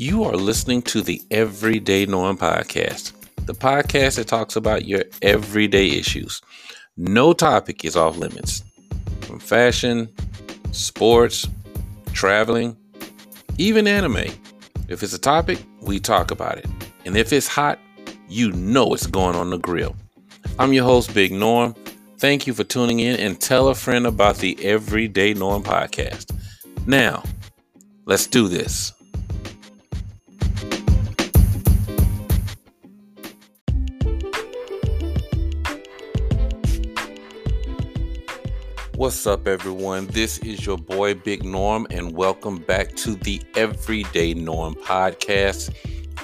You 0.00 0.24
are 0.24 0.34
listening 0.34 0.80
to 0.84 1.02
the 1.02 1.20
Everyday 1.30 2.06
Norm 2.06 2.38
podcast, 2.38 3.12
the 3.44 3.52
podcast 3.52 4.16
that 4.16 4.28
talks 4.28 4.56
about 4.56 4.86
your 4.86 5.04
everyday 5.20 5.90
issues. 5.90 6.40
No 6.96 7.34
topic 7.34 7.84
is 7.84 7.96
off 7.96 8.16
limits. 8.16 8.64
From 9.20 9.38
fashion, 9.38 10.08
sports, 10.72 11.46
traveling, 12.14 12.78
even 13.58 13.86
anime. 13.86 14.32
If 14.88 15.02
it's 15.02 15.12
a 15.12 15.18
topic, 15.18 15.62
we 15.82 16.00
talk 16.00 16.30
about 16.30 16.56
it. 16.56 16.66
And 17.04 17.14
if 17.14 17.30
it's 17.30 17.46
hot, 17.46 17.78
you 18.26 18.52
know 18.52 18.94
it's 18.94 19.06
going 19.06 19.36
on 19.36 19.50
the 19.50 19.58
grill. 19.58 19.94
I'm 20.58 20.72
your 20.72 20.84
host, 20.84 21.12
Big 21.12 21.30
Norm. 21.30 21.74
Thank 22.16 22.46
you 22.46 22.54
for 22.54 22.64
tuning 22.64 23.00
in 23.00 23.20
and 23.20 23.38
tell 23.38 23.68
a 23.68 23.74
friend 23.74 24.06
about 24.06 24.36
the 24.36 24.56
Everyday 24.64 25.34
Norm 25.34 25.62
podcast. 25.62 26.34
Now, 26.86 27.22
let's 28.06 28.26
do 28.26 28.48
this. 28.48 28.94
What's 39.00 39.26
up, 39.26 39.48
everyone? 39.48 40.08
This 40.08 40.36
is 40.40 40.66
your 40.66 40.76
boy, 40.76 41.14
Big 41.14 41.42
Norm, 41.42 41.86
and 41.88 42.14
welcome 42.14 42.58
back 42.58 42.94
to 42.96 43.14
the 43.14 43.40
Everyday 43.56 44.34
Norm 44.34 44.74
podcast. 44.74 45.74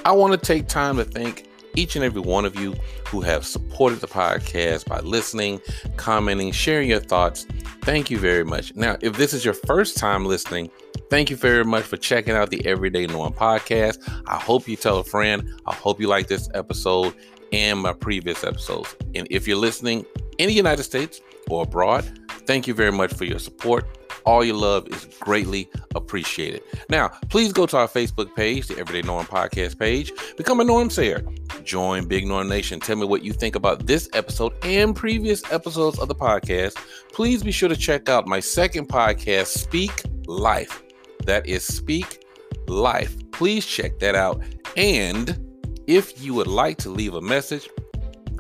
I 0.04 0.12
want 0.12 0.34
to 0.34 0.38
take 0.38 0.68
time 0.68 0.98
to 0.98 1.04
thank 1.06 1.48
each 1.74 1.96
and 1.96 2.04
every 2.04 2.20
one 2.20 2.44
of 2.44 2.60
you 2.60 2.74
who 3.08 3.22
have 3.22 3.46
supported 3.46 4.00
the 4.00 4.06
podcast 4.06 4.84
by 4.84 5.00
listening, 5.00 5.58
commenting, 5.96 6.52
sharing 6.52 6.90
your 6.90 7.00
thoughts. 7.00 7.46
Thank 7.80 8.10
you 8.10 8.18
very 8.18 8.44
much. 8.44 8.77
Now, 8.77 8.98
if 9.00 9.16
this 9.16 9.32
is 9.32 9.42
your 9.42 9.54
first 9.54 9.96
time 9.96 10.27
listening, 10.27 10.70
thank 11.08 11.30
you 11.30 11.36
very 11.36 11.64
much 11.64 11.84
for 11.84 11.96
checking 11.96 12.34
out 12.34 12.50
the 12.50 12.66
Everyday 12.66 13.06
Norm 13.06 13.33
podcast. 13.33 14.06
I 14.27 14.36
hope 14.36 14.68
you 14.68 14.77
tell 14.77 14.98
a 14.98 15.05
friend. 15.05 15.48
I 15.64 15.72
hope 15.72 15.98
you 15.98 16.08
like 16.08 16.27
this 16.27 16.50
episode 16.52 17.14
and 17.52 17.80
my 17.80 17.94
previous 17.94 18.44
episodes. 18.44 18.94
And 19.14 19.27
if 19.30 19.48
you're 19.48 19.56
listening 19.56 20.05
in 20.36 20.48
the 20.48 20.55
United 20.55 20.83
States 20.83 21.22
or 21.48 21.62
abroad, 21.62 22.05
Thank 22.47 22.66
you 22.66 22.75
very 22.75 22.92
much 22.92 23.12
for 23.12 23.25
your 23.25 23.39
support. 23.39 23.86
All 24.25 24.44
your 24.44 24.56
love 24.56 24.89
is 24.89 25.05
greatly 25.20 25.69
appreciated. 25.94 26.62
Now, 26.89 27.08
please 27.28 27.52
go 27.52 27.66
to 27.66 27.77
our 27.77 27.86
Facebook 27.86 28.34
page, 28.34 28.66
the 28.66 28.78
Everyday 28.78 29.06
Norm 29.06 29.25
Podcast 29.27 29.78
page. 29.78 30.12
Become 30.36 30.61
a 30.61 30.64
Norm 30.64 30.91
Sayer. 30.91 31.24
Join 31.62 32.06
Big 32.06 32.27
Norm 32.27 32.48
Nation. 32.48 32.80
Tell 32.80 32.97
me 32.97 33.06
what 33.06 33.22
you 33.22 33.33
think 33.33 33.55
about 33.55 33.86
this 33.86 34.08
episode 34.14 34.52
and 34.64 34.97
previous 34.97 35.42
episodes 35.52 35.98
of 35.98 36.08
the 36.08 36.14
podcast. 36.14 36.74
Please 37.12 37.42
be 37.42 37.52
sure 37.52 37.69
to 37.69 37.77
check 37.77 38.08
out 38.08 38.27
my 38.27 38.41
second 38.41 38.89
podcast, 38.89 39.47
Speak 39.47 40.02
Life. 40.27 40.83
That 41.24 41.47
is 41.47 41.64
Speak 41.64 42.24
Life. 42.67 43.17
Please 43.30 43.64
check 43.64 43.98
that 44.00 44.14
out. 44.14 44.42
And 44.77 45.39
if 45.86 46.20
you 46.22 46.34
would 46.34 46.48
like 46.48 46.78
to 46.78 46.91
leave 46.91 47.14
a 47.14 47.20
message, 47.20 47.69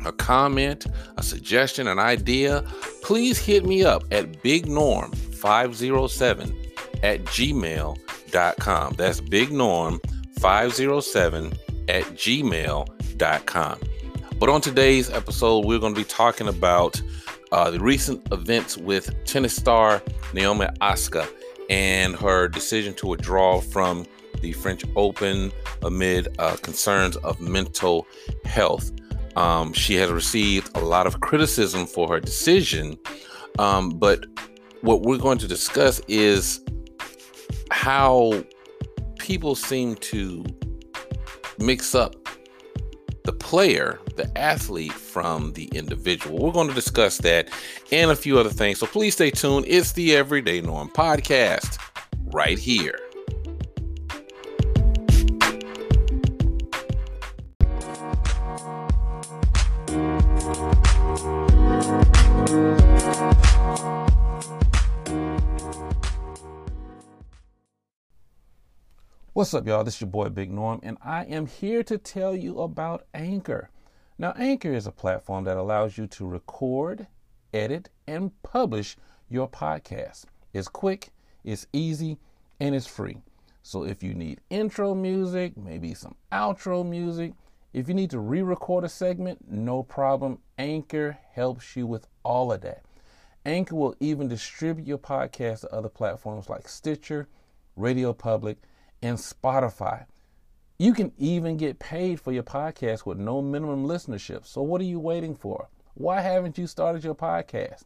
a 0.04 0.12
comment, 0.12 0.86
a 1.16 1.22
suggestion, 1.22 1.88
an 1.88 1.98
idea, 1.98 2.62
please 3.02 3.38
hit 3.38 3.64
me 3.64 3.82
up 3.84 4.04
at 4.10 4.42
bignorm507 4.42 6.54
at 7.02 7.24
gmail.com. 7.24 8.94
That's 8.96 9.20
bignorm507 9.20 11.58
at 11.88 12.04
gmail.com. 12.04 13.78
But 14.38 14.50
on 14.50 14.60
today's 14.60 15.08
episode, 15.10 15.64
we're 15.64 15.78
going 15.78 15.94
to 15.94 16.00
be 16.00 16.04
talking 16.04 16.48
about 16.48 17.00
uh, 17.52 17.70
the 17.70 17.80
recent 17.80 18.30
events 18.32 18.76
with 18.76 19.14
tennis 19.24 19.56
star 19.56 20.02
Naomi 20.34 20.66
Osaka 20.82 21.26
and 21.70 22.14
her 22.16 22.48
decision 22.48 22.92
to 22.94 23.06
withdraw 23.06 23.60
from 23.60 24.04
the 24.40 24.52
French 24.52 24.84
Open 24.94 25.52
amid 25.82 26.28
uh, 26.38 26.56
concerns 26.56 27.16
of 27.16 27.40
mental 27.40 28.06
health. 28.44 28.92
Um, 29.36 29.72
she 29.72 29.94
has 29.96 30.10
received 30.10 30.76
a 30.76 30.80
lot 30.80 31.06
of 31.06 31.20
criticism 31.20 31.86
for 31.86 32.08
her 32.08 32.20
decision, 32.20 32.98
um, 33.58 33.90
but 33.90 34.24
what 34.80 35.02
we're 35.02 35.18
going 35.18 35.38
to 35.38 35.48
discuss 35.48 36.00
is 36.08 36.60
how 37.70 38.44
people 39.18 39.54
seem 39.54 39.94
to 39.96 40.44
mix 41.58 41.94
up 41.94 42.14
the 43.24 43.32
player, 43.32 43.98
the 44.16 44.30
athlete 44.38 44.92
from 44.92 45.52
the 45.52 45.64
individual. 45.66 46.38
We're 46.38 46.52
going 46.52 46.68
to 46.68 46.74
discuss 46.74 47.18
that 47.18 47.50
and 47.90 48.10
a 48.10 48.16
few 48.16 48.38
other 48.38 48.50
things. 48.50 48.78
So 48.78 48.86
please 48.86 49.14
stay 49.14 49.30
tuned. 49.30 49.66
It's 49.68 49.92
the 49.92 50.14
Everyday 50.14 50.60
Norm 50.60 50.88
podcast 50.88 51.78
right 52.32 52.58
here. 52.58 53.05
What's 69.36 69.52
up, 69.52 69.66
y'all? 69.66 69.84
This 69.84 69.96
is 69.96 70.00
your 70.00 70.08
boy 70.08 70.30
Big 70.30 70.50
Norm, 70.50 70.80
and 70.82 70.96
I 71.04 71.24
am 71.24 71.44
here 71.44 71.82
to 71.82 71.98
tell 71.98 72.34
you 72.34 72.58
about 72.60 73.04
Anchor. 73.12 73.68
Now, 74.16 74.32
Anchor 74.38 74.72
is 74.72 74.86
a 74.86 74.90
platform 74.90 75.44
that 75.44 75.58
allows 75.58 75.98
you 75.98 76.06
to 76.06 76.26
record, 76.26 77.06
edit, 77.52 77.90
and 78.06 78.30
publish 78.42 78.96
your 79.28 79.46
podcast. 79.46 80.24
It's 80.54 80.68
quick, 80.68 81.10
it's 81.44 81.66
easy, 81.74 82.16
and 82.60 82.74
it's 82.74 82.86
free. 82.86 83.18
So, 83.62 83.84
if 83.84 84.02
you 84.02 84.14
need 84.14 84.40
intro 84.48 84.94
music, 84.94 85.54
maybe 85.54 85.92
some 85.92 86.14
outro 86.32 86.82
music, 86.82 87.34
if 87.74 87.88
you 87.88 87.94
need 87.94 88.12
to 88.12 88.20
re 88.20 88.40
record 88.40 88.84
a 88.84 88.88
segment, 88.88 89.44
no 89.50 89.82
problem. 89.82 90.38
Anchor 90.56 91.18
helps 91.32 91.76
you 91.76 91.86
with 91.86 92.06
all 92.22 92.52
of 92.52 92.62
that. 92.62 92.86
Anchor 93.44 93.76
will 93.76 93.96
even 94.00 94.28
distribute 94.28 94.88
your 94.88 94.96
podcast 94.96 95.60
to 95.60 95.74
other 95.74 95.90
platforms 95.90 96.48
like 96.48 96.66
Stitcher, 96.66 97.28
Radio 97.76 98.14
Public, 98.14 98.56
and 99.02 99.18
Spotify. 99.18 100.06
You 100.78 100.92
can 100.92 101.12
even 101.16 101.56
get 101.56 101.78
paid 101.78 102.20
for 102.20 102.32
your 102.32 102.42
podcast 102.42 103.06
with 103.06 103.18
no 103.18 103.40
minimum 103.40 103.86
listenership. 103.86 104.46
So, 104.46 104.62
what 104.62 104.80
are 104.80 104.84
you 104.84 105.00
waiting 105.00 105.34
for? 105.34 105.68
Why 105.94 106.20
haven't 106.20 106.58
you 106.58 106.66
started 106.66 107.02
your 107.02 107.14
podcast? 107.14 107.84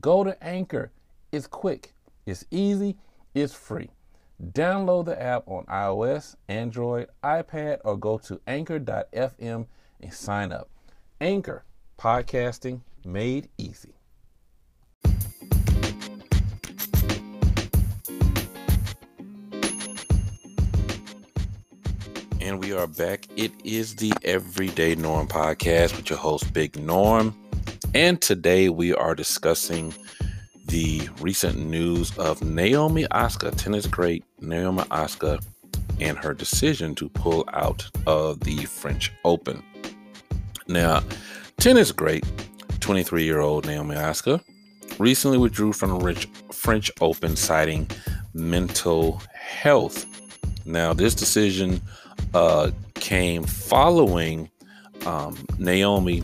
Go 0.00 0.24
to 0.24 0.42
Anchor. 0.42 0.90
It's 1.32 1.46
quick, 1.46 1.92
it's 2.24 2.44
easy, 2.50 2.96
it's 3.34 3.52
free. 3.52 3.90
Download 4.42 5.04
the 5.04 5.20
app 5.20 5.46
on 5.46 5.64
iOS, 5.66 6.36
Android, 6.48 7.08
iPad, 7.22 7.80
or 7.84 7.96
go 7.96 8.18
to 8.18 8.40
anchor.fm 8.46 9.66
and 10.00 10.12
sign 10.12 10.52
up. 10.52 10.70
Anchor, 11.20 11.64
podcasting 11.98 12.80
made 13.04 13.48
easy. 13.58 13.94
And 22.44 22.62
we 22.62 22.74
are 22.74 22.86
back. 22.86 23.26
It 23.36 23.52
is 23.64 23.96
the 23.96 24.12
Everyday 24.22 24.96
Norm 24.96 25.26
podcast 25.26 25.96
with 25.96 26.10
your 26.10 26.18
host, 26.18 26.52
Big 26.52 26.78
Norm. 26.78 27.34
And 27.94 28.20
today 28.20 28.68
we 28.68 28.92
are 28.92 29.14
discussing 29.14 29.94
the 30.66 31.08
recent 31.22 31.58
news 31.58 32.14
of 32.18 32.42
Naomi 32.42 33.06
Osaka, 33.14 33.50
tennis 33.52 33.86
great 33.86 34.24
Naomi 34.42 34.82
Osaka, 34.92 35.38
and 36.00 36.18
her 36.18 36.34
decision 36.34 36.94
to 36.96 37.08
pull 37.08 37.48
out 37.54 37.88
of 38.06 38.40
the 38.40 38.66
French 38.66 39.10
Open. 39.24 39.62
Now, 40.68 41.02
tennis 41.56 41.92
great 41.92 42.26
23 42.80 43.24
year 43.24 43.40
old 43.40 43.64
Naomi 43.64 43.96
Osaka 43.96 44.38
recently 44.98 45.38
withdrew 45.38 45.72
from 45.72 45.98
the 45.98 46.26
French 46.52 46.90
Open, 47.00 47.36
citing 47.36 47.88
mental 48.34 49.22
health. 49.32 50.04
Now, 50.66 50.92
this 50.92 51.14
decision 51.14 51.80
uh, 52.34 52.70
came 52.94 53.44
following 53.44 54.50
um, 55.06 55.36
Naomi 55.58 56.22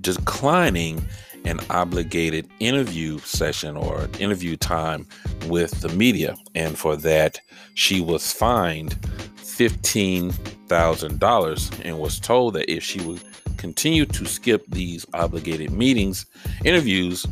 declining 0.00 1.04
an 1.44 1.60
obligated 1.70 2.48
interview 2.60 3.18
session 3.18 3.76
or 3.76 4.08
interview 4.18 4.56
time 4.56 5.06
with 5.46 5.80
the 5.80 5.88
media. 5.90 6.34
And 6.54 6.78
for 6.78 6.96
that, 6.96 7.38
she 7.74 8.00
was 8.00 8.32
fined 8.32 8.92
$15,000 9.36 11.80
and 11.84 11.98
was 11.98 12.18
told 12.18 12.54
that 12.54 12.72
if 12.72 12.82
she 12.82 13.02
would 13.02 13.20
continue 13.56 14.04
to 14.06 14.26
skip 14.26 14.64
these 14.68 15.06
obligated 15.14 15.70
meetings, 15.70 16.26
interviews, 16.64 17.24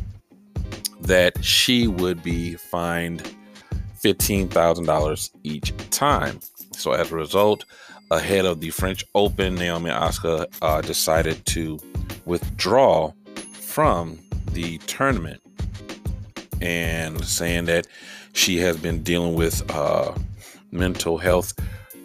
that 1.01 1.43
she 1.43 1.87
would 1.87 2.23
be 2.23 2.55
fined 2.55 3.35
$15,000 4.01 5.29
each 5.43 5.73
time. 5.89 6.39
So 6.75 6.93
as 6.93 7.11
a 7.11 7.15
result, 7.15 7.65
ahead 8.11 8.45
of 8.45 8.59
the 8.59 8.69
French 8.69 9.05
Open, 9.15 9.55
Naomi 9.55 9.91
Osaka 9.91 10.47
uh, 10.61 10.81
decided 10.81 11.45
to 11.47 11.79
withdraw 12.25 13.13
from 13.53 14.19
the 14.51 14.77
tournament 14.79 15.41
and 16.61 17.23
saying 17.25 17.65
that 17.65 17.87
she 18.33 18.57
has 18.57 18.77
been 18.77 19.03
dealing 19.03 19.35
with 19.35 19.69
uh, 19.71 20.13
mental 20.71 21.17
health 21.17 21.53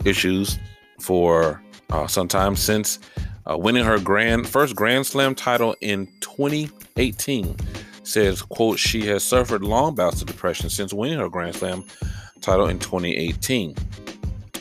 issues 0.05 0.59
for 1.01 1.63
uh, 1.91 2.07
some 2.07 2.29
time 2.29 2.57
since 2.57 2.99
uh, 3.51 3.57
winning 3.57 3.85
her 3.85 3.99
grand 3.99 4.49
first 4.49 4.77
Grand 4.77 5.07
Slam 5.07 5.35
title 5.35 5.75
in 5.81 6.07
2018. 6.21 7.57
Says, 8.03 8.41
quote, 8.43 8.79
she 8.79 9.07
has 9.07 9.23
suffered 9.23 9.63
long 9.63 9.95
bouts 9.95 10.23
of 10.23 10.29
depression 10.29 10.71
since 10.71 10.93
winning 10.93 11.19
her 11.19 11.29
Grand 11.29 11.55
Slam 11.55 11.85
title 12.41 12.67
in 12.67 12.79
2018. 12.79 13.75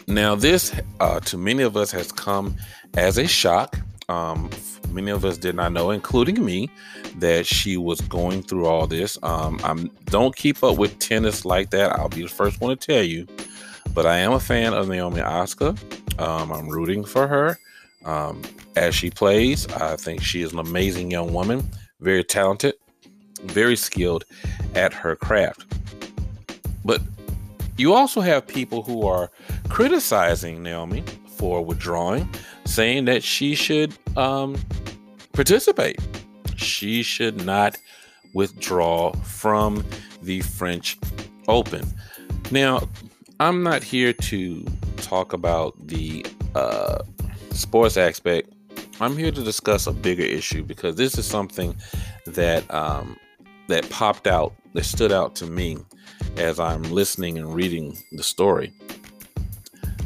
Now, 0.07 0.35
this 0.35 0.73
uh, 1.01 1.19
to 1.21 1.37
many 1.37 1.63
of 1.63 1.75
us 1.75 1.91
has 1.91 2.13
come 2.13 2.55
as 2.95 3.17
a 3.17 3.27
shock. 3.27 3.77
Um, 4.07 4.49
many 4.89 5.11
of 5.11 5.25
us 5.25 5.37
did 5.37 5.55
not 5.55 5.73
know, 5.73 5.91
including 5.91 6.43
me, 6.45 6.69
that 7.17 7.45
she 7.45 7.75
was 7.75 7.99
going 8.01 8.41
through 8.41 8.67
all 8.67 8.87
this. 8.87 9.17
Um, 9.21 9.59
I 9.65 9.89
don't 10.05 10.33
keep 10.33 10.63
up 10.63 10.77
with 10.77 10.97
tennis 10.99 11.43
like 11.43 11.71
that. 11.71 11.91
I'll 11.91 12.07
be 12.07 12.21
the 12.21 12.29
first 12.29 12.61
one 12.61 12.69
to 12.69 12.75
tell 12.77 13.03
you, 13.03 13.27
but 13.93 14.05
I 14.05 14.17
am 14.19 14.31
a 14.31 14.39
fan 14.39 14.73
of 14.73 14.87
Naomi 14.87 15.21
Osaka. 15.21 15.75
Um, 16.17 16.53
I'm 16.53 16.69
rooting 16.69 17.03
for 17.03 17.27
her 17.27 17.59
um, 18.05 18.41
as 18.77 18.95
she 18.95 19.09
plays. 19.09 19.67
I 19.73 19.97
think 19.97 20.23
she 20.23 20.41
is 20.41 20.53
an 20.53 20.59
amazing 20.59 21.11
young 21.11 21.33
woman, 21.33 21.69
very 21.99 22.23
talented, 22.23 22.75
very 23.43 23.75
skilled 23.75 24.23
at 24.73 24.93
her 24.93 25.17
craft. 25.17 25.65
But 26.85 27.01
you 27.77 27.93
also 27.93 28.21
have 28.21 28.45
people 28.47 28.81
who 28.83 29.05
are 29.05 29.29
criticizing 29.69 30.63
Naomi 30.63 31.03
for 31.37 31.63
withdrawing, 31.63 32.27
saying 32.65 33.05
that 33.05 33.23
she 33.23 33.55
should 33.55 33.95
um, 34.17 34.57
participate. 35.33 35.99
She 36.55 37.03
should 37.03 37.45
not 37.45 37.77
withdraw 38.33 39.13
from 39.23 39.85
the 40.21 40.41
French 40.41 40.97
Open. 41.47 41.85
Now, 42.51 42.89
I'm 43.39 43.63
not 43.63 43.83
here 43.83 44.13
to 44.13 44.65
talk 44.97 45.33
about 45.33 45.75
the 45.87 46.25
uh, 46.55 47.03
sports 47.51 47.95
aspect. 47.97 48.51
I'm 48.99 49.15
here 49.15 49.31
to 49.31 49.43
discuss 49.43 49.85
a 49.85 49.93
bigger 49.93 50.23
issue 50.23 50.63
because 50.63 50.95
this 50.95 51.17
is 51.17 51.25
something 51.25 51.75
that 52.25 52.69
um, 52.73 53.15
that 53.67 53.87
popped 53.89 54.27
out, 54.27 54.53
that 54.73 54.85
stood 54.85 55.11
out 55.11 55.35
to 55.35 55.45
me 55.45 55.77
as 56.37 56.59
I'm 56.59 56.83
listening 56.83 57.37
and 57.37 57.53
reading 57.53 57.97
the 58.11 58.23
story. 58.23 58.73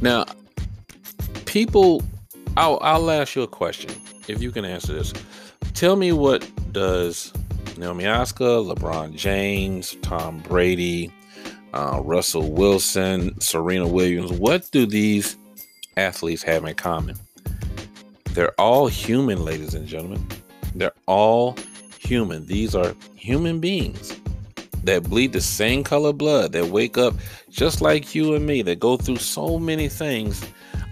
Now, 0.01 0.25
people, 1.45 2.03
I'll, 2.57 2.79
I'll 2.81 3.11
ask 3.11 3.35
you 3.35 3.43
a 3.43 3.47
question. 3.47 3.91
If 4.27 4.41
you 4.41 4.51
can 4.51 4.65
answer 4.65 4.93
this, 4.93 5.13
tell 5.73 5.95
me 5.95 6.11
what 6.11 6.49
does 6.71 7.33
Naomi 7.77 8.07
Osaka, 8.07 8.43
LeBron 8.43 9.15
James, 9.15 9.95
Tom 10.01 10.39
Brady, 10.39 11.11
uh, 11.73 12.01
Russell 12.03 12.51
Wilson, 12.51 13.39
Serena 13.39 13.87
Williams, 13.87 14.31
what 14.31 14.69
do 14.71 14.85
these 14.85 15.37
athletes 15.97 16.43
have 16.43 16.65
in 16.65 16.75
common? 16.75 17.17
They're 18.31 18.53
all 18.59 18.87
human, 18.87 19.43
ladies 19.43 19.73
and 19.73 19.87
gentlemen. 19.87 20.25
They're 20.75 20.93
all 21.05 21.57
human. 21.99 22.45
These 22.45 22.75
are 22.75 22.95
human 23.15 23.59
beings 23.59 24.20
that 24.83 25.03
bleed 25.03 25.33
the 25.33 25.41
same 25.41 25.83
color 25.83 26.13
blood, 26.13 26.51
that 26.53 26.67
wake 26.67 26.97
up 26.97 27.13
just 27.49 27.81
like 27.81 28.15
you 28.15 28.35
and 28.35 28.45
me, 28.45 28.61
that 28.63 28.79
go 28.79 28.97
through 28.97 29.17
so 29.17 29.59
many 29.59 29.87
things 29.87 30.45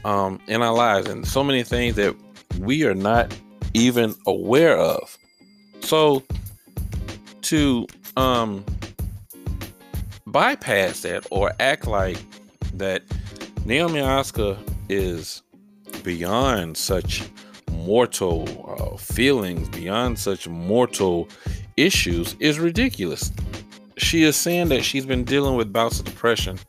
um, 0.06 0.39
in 0.47 0.62
our 0.62 0.74
lives 0.74 1.07
and 1.07 1.27
so 1.27 1.44
many 1.44 1.63
things 1.63 1.95
that 1.95 2.15
we 2.59 2.86
are 2.86 2.95
not 2.95 3.36
even 3.74 4.15
aware 4.27 4.77
of. 4.77 5.18
So 5.81 6.24
to 7.44 7.88
um, 8.18 8.63
bypass 10.27 11.01
that 11.01 11.25
or 11.31 11.51
act 11.59 11.88
like 11.88 12.18
that 12.74 13.03
Naomi 13.65 14.01
Osaka 14.01 14.57
is 14.88 15.41
beyond 16.03 16.77
such 16.77 17.24
mortal 17.71 18.47
uh, 18.80 18.97
feelings, 18.97 19.69
beyond 19.69 20.19
such 20.19 20.47
mortal 20.47 21.27
issues 21.77 22.36
is 22.39 22.59
ridiculous 22.59 23.31
she 24.01 24.24
is 24.24 24.36
saying 24.36 24.69
that 24.69 24.84
she's 24.84 25.06
been 25.06 25.24
dealing 25.24 25.56
with 25.56 25.74
bouts 25.74 26.00
of 26.00 26.06
depression 26.06 26.60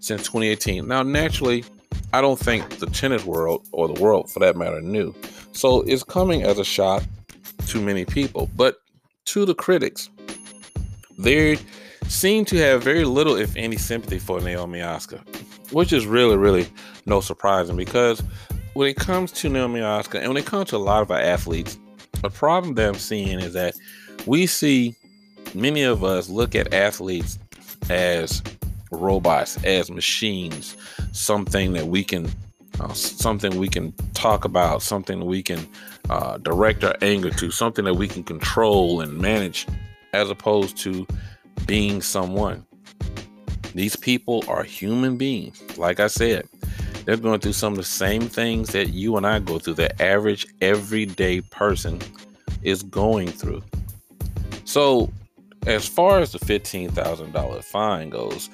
since 0.00 0.22
2018. 0.22 0.86
Now, 0.86 1.02
naturally, 1.02 1.64
I 2.12 2.20
don't 2.20 2.38
think 2.38 2.78
the 2.78 2.86
tennis 2.86 3.24
world, 3.24 3.66
or 3.72 3.88
the 3.88 4.00
world 4.00 4.30
for 4.30 4.40
that 4.40 4.56
matter, 4.56 4.80
knew. 4.80 5.14
So 5.52 5.82
it's 5.82 6.02
coming 6.02 6.42
as 6.42 6.58
a 6.58 6.64
shock 6.64 7.02
to 7.66 7.80
many 7.80 8.04
people. 8.04 8.50
But 8.56 8.76
to 9.26 9.44
the 9.44 9.54
critics, 9.54 10.10
they 11.18 11.58
seem 12.08 12.44
to 12.46 12.56
have 12.58 12.82
very 12.82 13.04
little, 13.04 13.36
if 13.36 13.56
any, 13.56 13.76
sympathy 13.76 14.18
for 14.18 14.40
Naomi 14.40 14.82
Osaka, 14.82 15.24
which 15.70 15.92
is 15.92 16.06
really, 16.06 16.36
really 16.36 16.66
no 17.06 17.20
surprising 17.20 17.76
because 17.76 18.22
when 18.74 18.88
it 18.88 18.96
comes 18.96 19.32
to 19.32 19.48
Naomi 19.48 19.80
Osaka 19.80 20.18
and 20.18 20.28
when 20.28 20.36
it 20.36 20.46
comes 20.46 20.70
to 20.70 20.76
a 20.76 20.78
lot 20.78 21.02
of 21.02 21.10
our 21.10 21.20
athletes, 21.20 21.78
the 22.22 22.30
problem 22.30 22.74
that 22.74 22.88
I'm 22.88 22.94
seeing 22.94 23.40
is 23.40 23.52
that 23.54 23.74
we 24.26 24.46
see 24.46 24.96
many 25.54 25.82
of 25.82 26.04
us 26.04 26.28
look 26.28 26.54
at 26.54 26.72
athletes 26.74 27.38
as 27.90 28.42
robots, 28.90 29.62
as 29.64 29.90
machines, 29.90 30.76
something 31.12 31.72
that 31.72 31.86
we 31.86 32.04
can, 32.04 32.30
uh, 32.80 32.92
something 32.92 33.58
we 33.58 33.68
can 33.68 33.92
talk 34.14 34.44
about, 34.44 34.82
something 34.82 35.24
we 35.26 35.42
can 35.42 35.66
uh, 36.10 36.38
direct 36.38 36.84
our 36.84 36.96
anger 37.02 37.30
to, 37.30 37.50
something 37.50 37.84
that 37.84 37.94
we 37.94 38.08
can 38.08 38.22
control 38.22 39.00
and 39.00 39.18
manage, 39.18 39.66
as 40.12 40.30
opposed 40.30 40.76
to 40.78 41.06
being 41.66 42.02
someone. 42.02 42.64
These 43.74 43.96
people 43.96 44.44
are 44.46 44.62
human 44.62 45.16
beings. 45.16 45.60
Like 45.76 45.98
I 45.98 46.06
said, 46.06 46.48
they're 47.04 47.16
going 47.16 47.40
through 47.40 47.54
some 47.54 47.72
of 47.72 47.76
the 47.76 47.84
same 47.84 48.22
things 48.22 48.68
that 48.68 48.90
you 48.90 49.16
and 49.16 49.26
I 49.26 49.40
go 49.40 49.58
through, 49.58 49.74
the 49.74 50.02
average 50.02 50.46
everyday 50.60 51.40
person 51.40 52.00
is 52.62 52.82
going 52.82 53.28
through. 53.28 53.62
So 54.64 55.10
as 55.66 55.86
far 55.86 56.20
as 56.20 56.32
the 56.32 56.38
$15,000 56.38 57.64
fine 57.64 58.10
goes, 58.10 58.50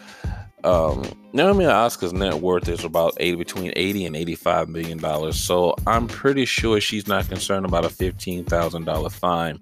um, 0.64 1.04
Naomi 1.32 1.64
Osaka's 1.64 2.12
net 2.12 2.34
worth 2.34 2.68
is 2.68 2.84
about 2.84 3.14
80, 3.18 3.36
between 3.36 3.72
80 3.76 4.06
and 4.06 4.16
85 4.16 4.68
million 4.68 4.98
dollars. 4.98 5.38
So 5.38 5.74
I'm 5.86 6.06
pretty 6.06 6.44
sure 6.44 6.80
she's 6.80 7.06
not 7.06 7.28
concerned 7.28 7.64
about 7.64 7.84
a 7.84 7.88
$15,000 7.88 9.12
fine. 9.12 9.58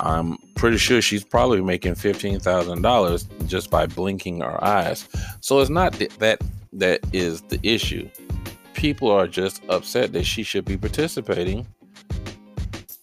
I'm 0.00 0.38
pretty 0.54 0.78
sure 0.78 1.02
she's 1.02 1.24
probably 1.24 1.60
making 1.60 1.94
$15,000 1.94 3.46
just 3.48 3.70
by 3.70 3.86
blinking 3.86 4.40
her 4.40 4.62
eyes. 4.64 5.08
So 5.40 5.60
it's 5.60 5.70
not 5.70 5.92
that 5.94 6.40
that 6.72 7.00
is 7.12 7.42
the 7.42 7.60
issue. 7.62 8.08
People 8.72 9.10
are 9.10 9.26
just 9.26 9.62
upset 9.68 10.12
that 10.14 10.24
she 10.24 10.42
should 10.42 10.64
be 10.64 10.78
participating 10.78 11.66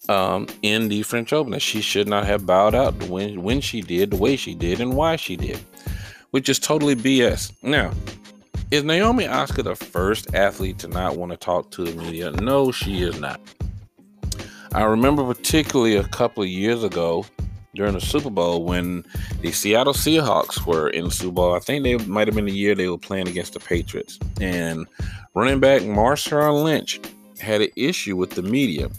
um, 0.09 0.47
in 0.63 0.89
the 0.89 1.03
French 1.03 1.31
Open 1.31 1.57
she 1.59 1.81
should 1.81 2.07
not 2.07 2.25
have 2.25 2.45
bowed 2.45 2.75
out 2.75 2.95
when 3.03 3.43
when 3.43 3.61
she 3.61 3.81
did, 3.81 4.11
the 4.11 4.17
way 4.17 4.35
she 4.35 4.55
did, 4.55 4.81
and 4.81 4.95
why 4.95 5.15
she 5.15 5.37
did, 5.37 5.59
which 6.31 6.49
is 6.49 6.59
totally 6.59 6.95
BS. 6.95 7.53
Now, 7.61 7.91
is 8.71 8.83
Naomi 8.83 9.27
Osaka 9.27 9.63
the 9.63 9.75
first 9.75 10.33
athlete 10.33 10.79
to 10.79 10.87
not 10.87 11.15
want 11.15 11.31
to 11.31 11.37
talk 11.37 11.71
to 11.71 11.83
the 11.83 11.93
media? 12.01 12.31
No, 12.31 12.71
she 12.71 13.03
is 13.03 13.19
not. 13.19 13.39
I 14.73 14.83
remember 14.83 15.23
particularly 15.23 15.95
a 15.95 16.03
couple 16.03 16.43
of 16.43 16.49
years 16.49 16.83
ago 16.83 17.25
during 17.75 17.93
the 17.93 18.01
Super 18.01 18.29
Bowl 18.29 18.63
when 18.65 19.03
the 19.41 19.51
Seattle 19.51 19.93
Seahawks 19.93 20.65
were 20.65 20.89
in 20.89 21.05
the 21.05 21.11
Super 21.11 21.33
Bowl. 21.33 21.55
I 21.55 21.59
think 21.59 21.83
they 21.83 21.97
might 21.97 22.27
have 22.27 22.35
been 22.35 22.45
the 22.45 22.51
year 22.51 22.75
they 22.75 22.89
were 22.89 22.97
playing 22.97 23.27
against 23.27 23.53
the 23.53 23.59
Patriots. 23.59 24.19
And 24.41 24.87
running 25.35 25.59
back 25.59 25.83
Marshawn 25.83 26.63
Lynch 26.63 26.99
had 27.39 27.61
an 27.61 27.69
issue 27.75 28.15
with 28.15 28.31
the 28.31 28.43
media 28.43 28.89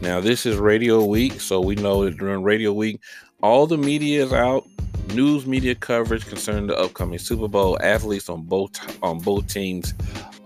now, 0.00 0.20
this 0.20 0.46
is 0.46 0.56
Radio 0.56 1.04
Week, 1.04 1.40
so 1.40 1.60
we 1.60 1.74
know 1.74 2.04
that 2.04 2.18
during 2.18 2.42
Radio 2.42 2.72
Week, 2.72 3.00
all 3.42 3.66
the 3.66 3.78
media 3.78 4.24
is 4.24 4.32
out. 4.32 4.66
News 5.14 5.46
media 5.46 5.74
coverage 5.74 6.26
concerning 6.26 6.66
the 6.66 6.76
upcoming 6.76 7.18
Super 7.18 7.48
Bowl. 7.48 7.78
Athletes 7.80 8.28
on 8.28 8.42
both 8.42 8.72
on 9.02 9.20
both 9.20 9.46
teams 9.46 9.94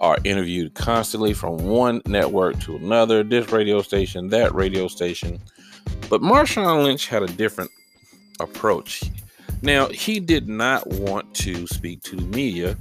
are 0.01 0.19
interviewed 0.25 0.75
constantly 0.75 1.33
from 1.33 1.57
one 1.59 2.03
network 2.07 2.61
to 2.61 2.77
another. 2.77 3.23
This 3.23 3.51
radio 3.51 3.81
station, 3.83 4.29
that 4.29 4.55
radio 4.55 4.87
station. 4.87 5.41
But 6.09 6.21
Marshawn 6.21 6.85
Lynch 6.85 7.07
had 7.07 7.23
a 7.23 7.27
different 7.27 7.71
approach. 8.39 9.03
Now, 9.63 9.89
he 9.89 10.21
did 10.21 10.49
not 10.49 10.87
want 10.87 11.35
to 11.37 11.67
speak 11.67 12.03
to 12.05 12.17
media, 12.17 12.77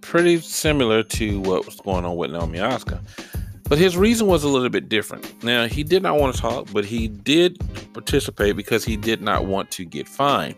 pretty 0.00 0.38
similar 0.40 1.02
to 1.02 1.40
what 1.40 1.66
was 1.66 1.80
going 1.80 2.04
on 2.04 2.16
with 2.16 2.30
Naomi 2.30 2.60
Osaka. 2.60 3.00
But 3.68 3.78
his 3.78 3.96
reason 3.96 4.26
was 4.26 4.44
a 4.44 4.48
little 4.48 4.70
bit 4.70 4.88
different. 4.88 5.42
Now, 5.44 5.66
he 5.66 5.82
did 5.82 6.02
not 6.02 6.18
want 6.18 6.34
to 6.34 6.40
talk, 6.40 6.68
but 6.72 6.84
he 6.84 7.08
did 7.08 7.58
participate 7.92 8.56
because 8.56 8.84
he 8.84 8.96
did 8.96 9.20
not 9.20 9.44
want 9.44 9.70
to 9.72 9.84
get 9.84 10.08
fined. 10.08 10.54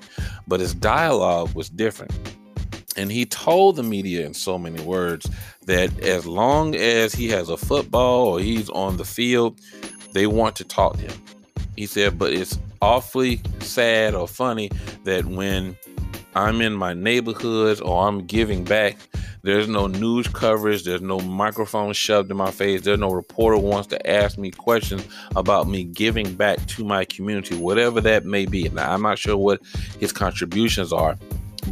But 0.47 0.61
his 0.61 0.75
dialogue 0.75 1.52
was 1.55 1.69
different. 1.69 2.12
And 2.97 3.11
he 3.11 3.25
told 3.26 3.76
the 3.76 3.83
media 3.83 4.26
in 4.26 4.35
so 4.35 4.59
many 4.59 4.83
words 4.85 5.29
that 5.67 5.99
as 6.00 6.26
long 6.26 6.75
as 6.76 7.12
he 7.12 7.29
has 7.29 7.49
a 7.49 7.57
football 7.57 8.26
or 8.26 8.40
he's 8.40 8.69
on 8.71 8.97
the 8.97 9.05
field, 9.05 9.61
they 10.12 10.26
want 10.26 10.57
to 10.57 10.64
talk 10.64 10.97
to 10.97 11.02
him. 11.02 11.23
He 11.76 11.87
said, 11.87 12.19
but 12.19 12.33
it's 12.33 12.59
awfully 12.83 13.40
sad 13.61 14.14
or 14.14 14.29
funny 14.29 14.71
that 15.05 15.25
when 15.25 15.76
I'm 16.35 16.61
in 16.61 16.75
my 16.75 16.95
neighborhoods 16.95 17.81
or 17.81 18.07
I'm 18.07 18.26
giving 18.26 18.64
back, 18.64 18.97
There's 19.42 19.68
no 19.68 19.87
news 19.87 20.28
coverage. 20.28 20.85
There's 20.85 21.00
no 21.00 21.18
microphone 21.20 21.92
shoved 21.92 22.30
in 22.30 22.37
my 22.37 22.50
face. 22.50 22.82
There's 22.82 22.99
no 22.99 23.11
reporter 23.11 23.59
wants 23.59 23.88
to 23.88 24.11
ask 24.11 24.38
me 24.38 24.50
questions 24.50 25.06
about 25.37 25.68
me 25.68 25.85
giving 25.85 26.35
back 26.35 26.64
to 26.68 26.85
my 26.85 27.04
community, 27.04 27.56
whatever 27.56 28.00
that 28.02 28.25
may 28.25 28.47
be. 28.47 28.68
Now, 28.68 28.92
I'm 28.92 29.02
not 29.02 29.18
sure 29.18 29.37
what 29.37 29.61
his 29.99 30.12
contributions 30.12 30.92
are, 30.92 31.16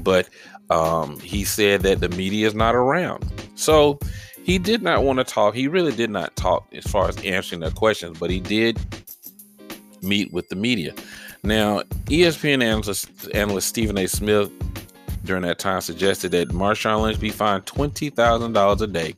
but 0.01 0.29
um, 0.71 1.19
he 1.21 1.45
said 1.45 1.83
that 1.83 2.01
the 2.01 2.09
media 2.11 2.47
is 2.47 2.55
not 2.55 2.75
around. 2.75 3.25
So 3.55 3.99
he 4.45 4.59
did 4.59 4.83
not 4.83 5.03
want 5.03 5.19
to 5.19 5.25
talk. 5.25 5.55
He 5.55 5.69
really 5.69 5.93
did 5.93 6.11
not 6.11 6.35
talk 6.37 6.67
as 6.73 6.85
far 6.85 7.09
as 7.09 7.23
answering 7.25 7.61
the 7.61 7.71
questions, 7.71 8.19
but 8.19 8.31
he 8.31 8.41
did 8.41 8.79
meet 10.03 10.33
with 10.33 10.49
the 10.49 10.57
media. 10.57 10.95
Now, 11.43 11.83
ESPN 12.07 12.63
analyst, 12.63 13.09
analyst 13.35 13.69
Stephen 13.69 13.99
A. 13.99 14.07
Smith 14.07 14.51
during 15.29 15.43
that 15.43 15.59
time 15.59 15.83
suggested 15.83 16.33
that 16.33 16.49
Marshawn 16.49 17.03
Lynch 17.03 17.21
be 17.21 17.29
fined 17.29 17.67
$20,000 17.67 18.81
a 18.81 18.87
day 18.87 19.15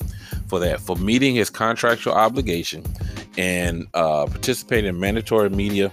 for 0.48 0.58
that, 0.58 0.80
for 0.80 0.96
meeting 0.96 1.36
his 1.36 1.48
contractual 1.48 2.12
obligation 2.12 2.84
and 3.38 3.86
uh, 3.94 4.26
participating 4.26 4.88
in 4.88 4.98
mandatory 4.98 5.48
media 5.48 5.90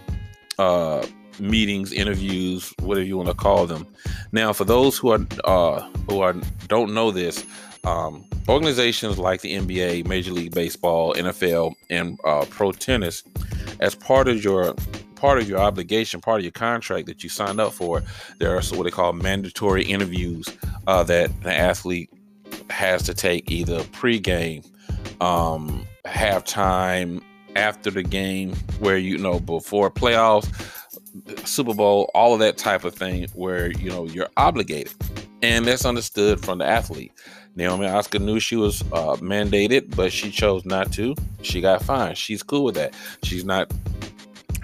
uh, 0.57 1.05
meetings, 1.39 1.93
interviews, 1.93 2.73
whatever 2.79 3.05
you 3.05 3.15
want 3.15 3.29
to 3.29 3.35
call 3.35 3.67
them. 3.67 3.85
Now, 4.31 4.53
for 4.53 4.65
those 4.65 4.97
who 4.97 5.11
are 5.11 5.19
uh, 5.43 5.87
who 6.09 6.21
are 6.21 6.33
don't 6.67 6.95
know 6.95 7.11
this, 7.11 7.45
um, 7.85 8.25
organizations 8.49 9.19
like 9.19 9.41
the 9.41 9.53
NBA, 9.53 10.07
Major 10.07 10.31
League 10.31 10.55
Baseball, 10.55 11.13
NFL, 11.13 11.75
and 11.91 12.19
uh, 12.25 12.45
pro 12.49 12.71
tennis, 12.71 13.23
as 13.79 13.93
part 13.93 14.27
of 14.27 14.43
your 14.43 14.73
part 15.17 15.39
of 15.39 15.49
your 15.49 15.59
obligation, 15.59 16.21
part 16.21 16.39
of 16.39 16.45
your 16.45 16.51
contract 16.51 17.07
that 17.07 17.23
you 17.23 17.29
signed 17.29 17.59
up 17.59 17.73
for, 17.73 18.01
there 18.39 18.55
are 18.55 18.61
what 18.61 18.83
they 18.83 18.91
call 18.91 19.13
mandatory 19.13 19.83
interviews 19.83 20.47
uh, 20.87 21.03
that 21.03 21.29
the 21.43 21.53
athlete 21.53 22.09
has 22.69 23.03
to 23.03 23.13
take 23.13 23.51
either 23.51 23.79
pregame, 23.85 24.65
um, 25.21 25.85
halftime, 26.05 27.21
after 27.55 27.89
the 27.89 28.03
game, 28.03 28.53
where 28.79 28.97
you 28.97 29.17
know 29.17 29.39
before 29.39 29.89
playoffs, 29.89 30.47
Super 31.47 31.73
Bowl, 31.73 32.09
all 32.13 32.33
of 32.33 32.39
that 32.39 32.57
type 32.57 32.83
of 32.83 32.93
thing, 32.93 33.27
where 33.33 33.71
you 33.71 33.89
know 33.89 34.05
you're 34.05 34.29
obligated, 34.37 34.93
and 35.41 35.65
that's 35.65 35.85
understood 35.85 36.39
from 36.43 36.59
the 36.59 36.65
athlete. 36.65 37.11
Naomi 37.55 37.87
Osaka 37.87 38.19
knew 38.19 38.39
she 38.39 38.55
was 38.55 38.83
uh, 38.93 39.15
mandated, 39.15 39.95
but 39.95 40.13
she 40.13 40.29
chose 40.29 40.63
not 40.63 40.91
to. 40.93 41.15
She 41.41 41.59
got 41.59 41.83
fined. 41.83 42.15
She's 42.15 42.43
cool 42.43 42.63
with 42.63 42.75
that. 42.75 42.93
She's 43.23 43.43
not 43.43 43.73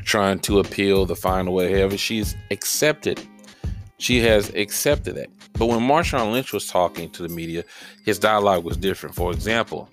trying 0.04 0.40
to 0.40 0.60
appeal 0.60 1.06
the 1.06 1.16
final, 1.16 1.54
or 1.54 1.64
whatever. 1.64 1.98
She's 1.98 2.36
accepted. 2.52 3.22
She 3.98 4.20
has 4.22 4.50
accepted 4.50 5.16
that. 5.16 5.30
But 5.54 5.68
when 5.68 5.80
Marshawn 5.80 6.32
Lynch 6.32 6.52
was 6.52 6.68
talking 6.68 7.10
to 7.12 7.24
the 7.24 7.30
media, 7.30 7.64
his 8.06 8.20
dialogue 8.20 8.64
was 8.64 8.78
different. 8.78 9.16
For 9.16 9.32
example, 9.32 9.90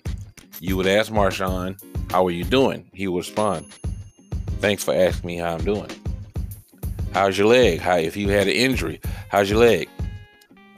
you 0.59 0.75
would 0.77 0.87
ask 0.87 1.11
Marshawn, 1.11 1.81
How 2.11 2.25
are 2.25 2.31
you 2.31 2.43
doing? 2.43 2.89
He 2.93 3.07
would 3.07 3.19
respond, 3.19 3.65
Thanks 4.59 4.83
for 4.83 4.93
asking 4.93 5.27
me 5.27 5.37
how 5.37 5.55
I'm 5.55 5.63
doing. 5.63 5.89
How's 7.13 7.37
your 7.37 7.47
leg? 7.47 7.79
How 7.79 7.97
if 7.97 8.15
you 8.15 8.29
had 8.29 8.47
an 8.47 8.53
injury, 8.53 9.01
how's 9.29 9.49
your 9.49 9.59
leg? 9.59 9.89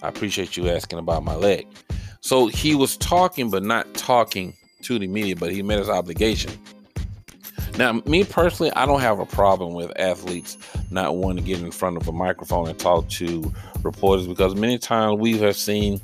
I 0.02 0.08
appreciate 0.08 0.58
you 0.58 0.70
asking 0.70 1.00
about 1.00 1.24
my 1.24 1.36
leg. 1.36 1.68
So 2.22 2.48
he 2.48 2.76
was 2.76 2.98
talking, 2.98 3.50
but 3.50 3.64
not 3.64 3.94
talking 3.94 4.54
to 4.84 4.98
the 4.98 5.08
media, 5.08 5.36
but 5.36 5.52
he 5.52 5.62
met 5.62 5.80
his 5.80 5.90
obligation. 5.90 6.52
Now, 7.78 7.94
me 8.06 8.24
personally, 8.24 8.72
I 8.76 8.86
don't 8.86 9.02
have 9.02 9.20
a 9.20 9.26
problem 9.26 9.74
with 9.74 9.92
athletes 10.00 10.58
not 10.92 11.16
wanting 11.16 11.44
to 11.44 11.50
get 11.52 11.60
in 11.62 11.72
front 11.72 11.98
of 11.98 12.08
a 12.08 12.12
microphone 12.12 12.70
and 12.70 12.78
talk 12.78 13.10
to 13.10 13.52
reporters 13.82 14.28
because 14.28 14.56
many 14.56 14.78
times 14.78 15.20
we 15.20 15.40
have 15.40 15.56
seen 15.56 16.00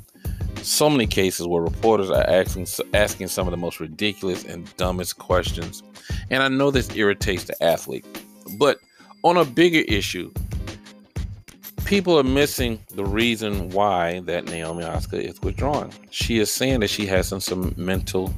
so 0.62 0.90
many 0.90 1.06
cases 1.06 1.46
where 1.46 1.62
reporters 1.62 2.10
are 2.10 2.28
asking 2.28 2.66
asking 2.92 3.28
some 3.28 3.46
of 3.46 3.52
the 3.52 3.56
most 3.56 3.78
ridiculous 3.78 4.44
and 4.44 4.74
dumbest 4.76 5.18
questions. 5.18 5.82
And 6.28 6.42
I 6.42 6.48
know 6.48 6.70
this 6.72 6.94
irritates 6.96 7.44
the 7.44 7.62
athlete. 7.62 8.04
But 8.58 8.78
on 9.22 9.36
a 9.36 9.44
bigger 9.44 9.80
issue, 9.86 10.32
people 11.84 12.18
are 12.18 12.24
missing 12.24 12.80
the 12.94 13.04
reason 13.04 13.70
why 13.70 14.20
that 14.20 14.46
Naomi 14.46 14.84
Osaka 14.84 15.22
is 15.22 15.40
withdrawing. 15.40 15.92
She 16.10 16.38
is 16.38 16.50
saying 16.50 16.80
that 16.80 16.90
she 16.90 17.06
has 17.06 17.28
some, 17.28 17.40
some 17.40 17.74
mental 17.76 18.34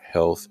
health 0.00 0.48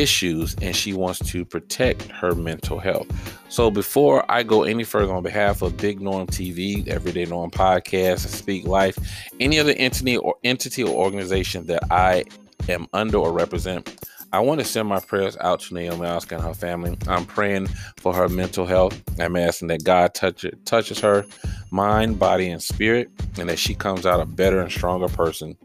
issues 0.00 0.54
and 0.60 0.74
she 0.74 0.92
wants 0.92 1.20
to 1.30 1.44
protect 1.44 2.02
her 2.08 2.34
mental 2.34 2.78
health. 2.78 3.06
So 3.48 3.70
before 3.70 4.30
I 4.30 4.42
go 4.42 4.64
any 4.64 4.84
further 4.84 5.12
on 5.12 5.22
behalf 5.22 5.62
of 5.62 5.76
Big 5.76 6.00
Norm 6.00 6.26
TV, 6.26 6.86
Everyday 6.88 7.24
Norm 7.24 7.50
Podcast, 7.50 8.26
Speak 8.26 8.66
Life, 8.66 8.98
any 9.40 9.58
other 9.58 9.72
entity 9.76 10.16
or 10.16 10.34
entity 10.42 10.82
or 10.82 10.90
organization 10.90 11.66
that 11.66 11.82
I 11.90 12.24
am 12.68 12.86
under 12.92 13.18
or 13.18 13.32
represent, 13.32 14.04
I 14.32 14.40
want 14.40 14.58
to 14.58 14.66
send 14.66 14.88
my 14.88 14.98
prayers 14.98 15.36
out 15.36 15.60
to 15.60 15.74
Naomi 15.74 16.06
Osaka 16.08 16.34
and 16.34 16.44
her 16.44 16.54
family. 16.54 16.98
I'm 17.06 17.24
praying 17.24 17.68
for 17.98 18.12
her 18.12 18.28
mental 18.28 18.66
health. 18.66 19.00
I'm 19.20 19.36
asking 19.36 19.68
that 19.68 19.84
God 19.84 20.12
touch 20.12 20.44
it, 20.44 20.66
touches 20.66 20.98
her 21.00 21.24
mind, 21.70 22.18
body, 22.18 22.48
and 22.48 22.60
spirit, 22.60 23.10
and 23.38 23.48
that 23.48 23.60
she 23.60 23.76
comes 23.76 24.04
out 24.06 24.18
a 24.18 24.26
better 24.26 24.60
and 24.60 24.72
stronger 24.72 25.06
person 25.06 25.56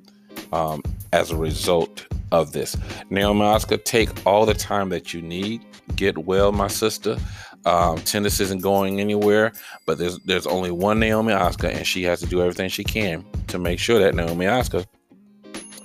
um, 0.54 0.84
as 1.12 1.32
a 1.32 1.36
result 1.36 2.06
of 2.32 2.52
this. 2.52 2.76
Naomi 3.10 3.42
Osaka, 3.42 3.78
take 3.78 4.10
all 4.26 4.46
the 4.46 4.54
time 4.54 4.90
that 4.90 5.14
you 5.14 5.22
need. 5.22 5.64
Get 5.96 6.18
well, 6.18 6.52
my 6.52 6.68
sister. 6.68 7.18
Um, 7.66 7.98
tennis 8.00 8.40
isn't 8.40 8.62
going 8.62 9.02
anywhere, 9.02 9.52
but 9.86 9.98
there's 9.98 10.18
there's 10.20 10.48
only 10.48 10.72
one 10.72 11.00
Naomi 11.00 11.34
Osaka, 11.34 11.72
and 11.72 11.86
she 11.86 12.04
has 12.04 12.20
to 12.22 12.26
do 12.26 12.42
everything 12.42 12.70
she 12.70 12.84
can 12.84 13.26
to 13.48 13.60
make 13.60 13.80
sure 13.80 14.00
that 14.00 14.16
Naomi 14.16 14.48
Osaka 14.48 14.86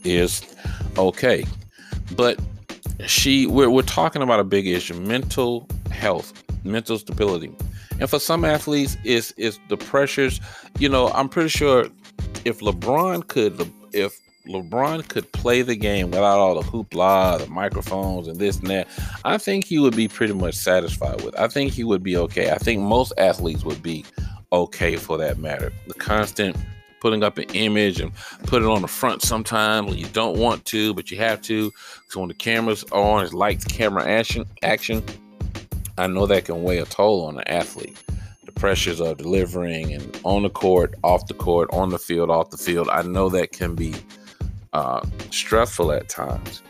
is 0.05 0.43
okay. 0.97 1.45
But 2.17 2.39
she 3.07 3.47
we're, 3.47 3.71
we're 3.71 3.83
talking 3.83 4.23
about 4.23 4.41
a 4.41 4.45
big 4.45 4.67
issue 4.67 4.95
mental 4.95 5.67
health 5.91 6.33
mental 6.65 6.99
stability 6.99 7.53
and 8.01 8.09
for 8.09 8.19
some 8.19 8.45
athletes 8.45 8.97
is 9.05 9.33
is 9.37 9.59
the 9.69 9.77
pressures 9.77 10.41
you 10.79 10.89
know 10.89 11.09
i'm 11.09 11.29
pretty 11.29 11.49
sure 11.49 11.87
if 12.45 12.61
lebron 12.61 13.27
could 13.27 13.71
if 13.93 14.19
LeBron 14.47 15.09
could 15.09 15.31
play 15.33 15.63
the 15.63 15.77
game 15.77 16.11
without 16.11 16.39
all 16.39 16.61
the 16.61 16.69
hoopla, 16.69 17.39
the 17.39 17.47
microphones, 17.47 18.29
and 18.29 18.39
this 18.39 18.59
and 18.59 18.69
that, 18.69 18.89
I 19.25 19.39
think 19.39 19.65
he 19.65 19.79
would 19.79 19.97
be 19.97 20.07
pretty 20.07 20.35
much 20.35 20.55
satisfied 20.55 21.23
with. 21.23 21.39
I 21.39 21.49
think 21.49 21.73
he 21.73 21.83
would 21.83 22.03
be 22.03 22.17
okay. 22.19 22.51
I 22.51 22.59
think 22.59 22.83
most 22.83 23.13
athletes 23.17 23.65
would 23.65 23.83
be 23.83 24.05
okay 24.53 24.97
for 24.97 25.17
that 25.19 25.39
matter. 25.39 25.73
The 25.89 25.95
constant 25.95 26.57
putting 27.01 27.23
up 27.23 27.37
an 27.39 27.45
image 27.55 28.01
and 28.01 28.13
put 28.45 28.63
it 28.63 28.69
on 28.69 28.83
the 28.83 28.89
front 28.89 29.23
sometimes 29.23 29.89
when 29.89 29.99
you 29.99 30.07
don't 30.09 30.39
want 30.39 30.65
to, 30.67 30.95
but 30.95 31.11
you 31.11 31.17
have 31.19 31.41
to. 31.43 31.71
So 32.09 32.21
when 32.21 32.29
the 32.29 32.35
cameras 32.35 32.85
are 32.93 33.03
on, 33.03 33.25
it's 33.25 33.35
lights, 33.35 33.65
camera 33.65 34.07
action, 34.07 34.45
action. 34.63 35.03
I 35.97 36.07
know 36.07 36.27
that 36.27 36.47
can 36.47 36.63
weigh 36.63 36.79
a 36.79 36.87
toll 36.87 37.27
on 37.27 37.37
an 37.39 37.47
athlete. 37.47 38.03
The 38.45 38.53
pressures 38.53 39.01
of 39.01 39.19
delivering 39.19 39.93
and 39.93 40.19
on 40.25 40.43
the 40.43 40.51
court, 40.51 40.95
off 41.03 41.27
the 41.27 41.35
court, 41.35 41.69
on 41.73 41.91
the 41.91 41.99
field, 41.99 42.31
off 42.31 42.51
the 42.51 42.57
field. 42.57 42.89
I 42.91 43.03
know 43.03 43.29
that 43.31 43.53
can 43.53 43.75
be 43.75 43.95
uh, 44.75 45.01
stressful 45.31 45.93
at 45.93 46.09
times. 46.09 46.63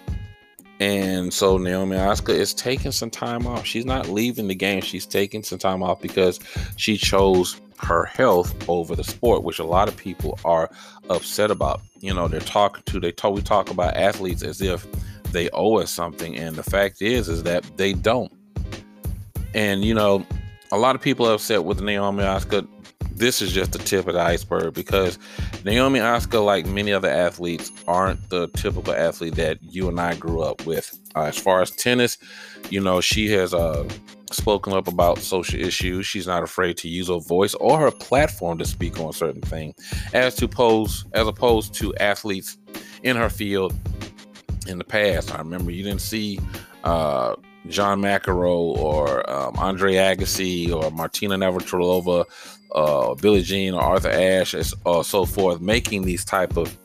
And 0.80 1.32
so 1.32 1.56
Naomi 1.56 1.96
Osaka 1.96 2.32
is 2.32 2.52
taking 2.52 2.92
some 2.92 3.10
time 3.10 3.46
off. 3.46 3.64
She's 3.64 3.86
not 3.86 4.08
leaving 4.08 4.48
the 4.48 4.54
game. 4.54 4.82
She's 4.82 5.06
taking 5.06 5.42
some 5.42 5.58
time 5.58 5.82
off 5.82 6.00
because 6.00 6.40
she 6.76 6.96
chose 6.96 7.60
her 7.78 8.04
health 8.04 8.68
over 8.68 8.94
the 8.94 9.04
sport, 9.04 9.42
which 9.42 9.58
a 9.58 9.64
lot 9.64 9.88
of 9.88 9.96
people 9.96 10.38
are 10.44 10.70
upset 11.10 11.50
about. 11.50 11.80
You 12.00 12.12
know, 12.12 12.28
they're 12.28 12.40
talking 12.40 12.82
to 12.86 13.00
they 13.00 13.12
talk 13.12 13.34
we 13.34 13.42
talk 13.42 13.70
about 13.70 13.96
athletes 13.96 14.42
as 14.42 14.60
if 14.60 14.86
they 15.32 15.48
owe 15.50 15.78
us 15.78 15.90
something, 15.90 16.36
and 16.36 16.56
the 16.56 16.62
fact 16.62 17.02
is 17.02 17.28
is 17.28 17.42
that 17.44 17.64
they 17.76 17.92
don't. 17.92 18.32
And 19.54 19.84
you 19.84 19.94
know, 19.94 20.26
a 20.72 20.78
lot 20.78 20.96
of 20.96 21.00
people 21.00 21.26
are 21.26 21.34
upset 21.34 21.64
with 21.64 21.80
Naomi 21.80 22.24
Osaka 22.24 22.66
this 23.16 23.40
is 23.40 23.52
just 23.52 23.72
the 23.72 23.78
tip 23.78 24.06
of 24.06 24.14
the 24.14 24.20
iceberg 24.20 24.74
because 24.74 25.18
Naomi 25.64 26.00
Osaka, 26.00 26.40
like 26.40 26.66
many 26.66 26.92
other 26.92 27.08
athletes, 27.08 27.70
aren't 27.86 28.28
the 28.30 28.48
typical 28.48 28.92
athlete 28.92 29.36
that 29.36 29.58
you 29.62 29.88
and 29.88 30.00
I 30.00 30.14
grew 30.14 30.42
up 30.42 30.66
with. 30.66 30.98
Uh, 31.14 31.24
as 31.24 31.38
far 31.38 31.62
as 31.62 31.70
tennis, 31.70 32.18
you 32.70 32.80
know, 32.80 33.00
she 33.00 33.30
has 33.30 33.54
uh, 33.54 33.88
spoken 34.30 34.72
up 34.72 34.88
about 34.88 35.18
social 35.18 35.60
issues. 35.60 36.06
She's 36.06 36.26
not 36.26 36.42
afraid 36.42 36.76
to 36.78 36.88
use 36.88 37.08
her 37.08 37.20
voice 37.20 37.54
or 37.54 37.78
her 37.78 37.90
platform 37.90 38.58
to 38.58 38.64
speak 38.64 38.98
on 38.98 39.12
certain 39.12 39.42
things, 39.42 39.74
as 40.12 40.34
to 40.36 40.48
pose 40.48 41.04
as 41.12 41.26
opposed 41.26 41.74
to 41.74 41.94
athletes 41.96 42.58
in 43.02 43.16
her 43.16 43.30
field 43.30 43.74
in 44.66 44.78
the 44.78 44.84
past. 44.84 45.34
I 45.34 45.38
remember 45.38 45.70
you 45.70 45.84
didn't 45.84 46.00
see. 46.00 46.40
Uh, 46.82 47.34
John 47.68 48.02
McEnroe 48.02 48.76
or 48.76 49.28
um, 49.30 49.56
Andre 49.56 49.94
Agassi 49.94 50.70
or 50.70 50.90
Martina 50.90 51.36
Navratilova 51.36 52.26
uh, 52.74 53.14
Billie 53.14 53.42
Jean 53.42 53.74
or 53.74 53.82
Arthur 53.82 54.10
Ashe, 54.10 54.54
and 54.54 54.74
uh, 54.86 55.02
so 55.02 55.24
forth, 55.24 55.60
making 55.60 56.02
these 56.02 56.24
type 56.24 56.56
of 56.56 56.76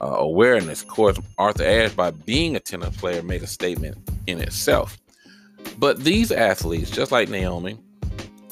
uh, 0.00 0.06
awareness. 0.06 0.82
Of 0.82 0.88
course, 0.88 1.18
Arthur 1.38 1.64
Ashe, 1.64 1.94
by 1.94 2.10
being 2.10 2.56
a 2.56 2.60
tennis 2.60 2.96
player, 2.96 3.22
made 3.22 3.42
a 3.42 3.46
statement 3.46 3.98
in 4.26 4.40
itself. 4.40 4.98
But 5.78 6.04
these 6.04 6.32
athletes, 6.32 6.90
just 6.90 7.12
like 7.12 7.28
Naomi, 7.28 7.78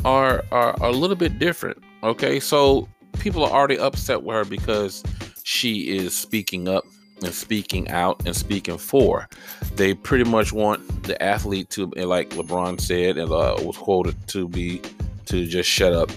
are, 0.05 0.45
are, 0.51 0.81
are 0.81 0.89
a 0.89 0.93
little 0.93 1.17
bit 1.17 1.39
different. 1.39 1.79
Okay, 2.03 2.41
so 2.41 2.89
people 3.19 3.45
are 3.45 3.51
already 3.51 3.79
upset 3.79 4.23
with 4.23 4.35
her 4.35 4.45
because 4.45 5.03
she 5.45 5.97
is 5.97 6.17
speaking 6.17 6.69
up 6.69 6.85
and 7.23 7.35
speaking 7.35 7.89
out 7.91 8.25
and 8.25 8.35
speaking 8.35 8.79
for. 8.79 9.29
They 9.75 9.95
pretty 9.95 10.25
much 10.25 10.53
want 10.53 11.03
the 11.03 11.21
athlete 11.23 11.69
to, 11.71 11.87
like 11.87 12.31
LeBron 12.31 12.81
said, 12.81 13.19
and 13.19 13.31
uh, 13.31 13.57
was 13.61 13.77
quoted 13.77 14.17
to 14.29 14.49
be 14.49 14.81
to 15.27 15.47
just 15.47 15.69
shut 15.69 15.93
up 15.93 16.11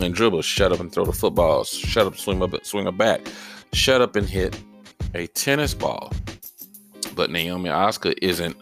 and 0.00 0.14
dribble, 0.14 0.42
shut 0.42 0.72
up 0.72 0.80
and 0.80 0.92
throw 0.92 1.04
the 1.04 1.12
football, 1.12 1.64
shut 1.64 2.06
up, 2.06 2.16
swing 2.16 2.42
up, 2.42 2.54
swing 2.64 2.86
a 2.86 2.92
bat, 2.92 3.32
shut 3.72 4.00
up 4.00 4.16
and 4.16 4.28
hit 4.28 4.60
a 5.14 5.26
tennis 5.28 5.74
ball. 5.74 6.12
But 7.14 7.30
Naomi 7.30 7.70
Osaka 7.70 8.14
isn't 8.24 8.56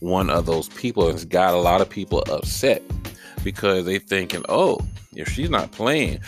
one 0.00 0.30
of 0.30 0.46
those 0.46 0.68
people. 0.70 1.08
It's 1.08 1.24
got 1.24 1.54
a 1.54 1.58
lot 1.58 1.80
of 1.80 1.88
people 1.88 2.24
upset 2.30 2.82
because 3.44 3.84
they 3.84 3.98
thinking, 3.98 4.44
oh, 4.48 4.80
if 5.14 5.28
she's 5.28 5.50
not 5.50 5.70
playing, 5.72 6.20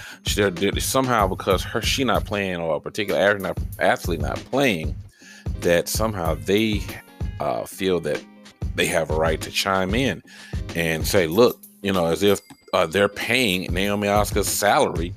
somehow 0.78 1.26
because 1.26 1.62
her 1.62 1.82
she 1.82 2.04
not 2.04 2.24
playing 2.24 2.56
or 2.56 2.76
a 2.76 2.80
particular 2.80 3.54
athlete 3.78 4.20
not 4.20 4.36
playing, 4.36 4.94
that 5.60 5.88
somehow 5.88 6.34
they 6.34 6.82
uh, 7.40 7.64
feel 7.64 8.00
that 8.00 8.22
they 8.74 8.86
have 8.86 9.10
a 9.10 9.14
right 9.14 9.40
to 9.40 9.50
chime 9.50 9.94
in 9.94 10.22
and 10.74 11.06
say, 11.06 11.26
look, 11.26 11.62
you 11.82 11.92
know, 11.92 12.06
as 12.06 12.22
if 12.22 12.40
uh, 12.74 12.86
they're 12.86 13.08
paying 13.08 13.72
Naomi 13.72 14.08
Osaka's 14.08 14.48
salary 14.48 15.14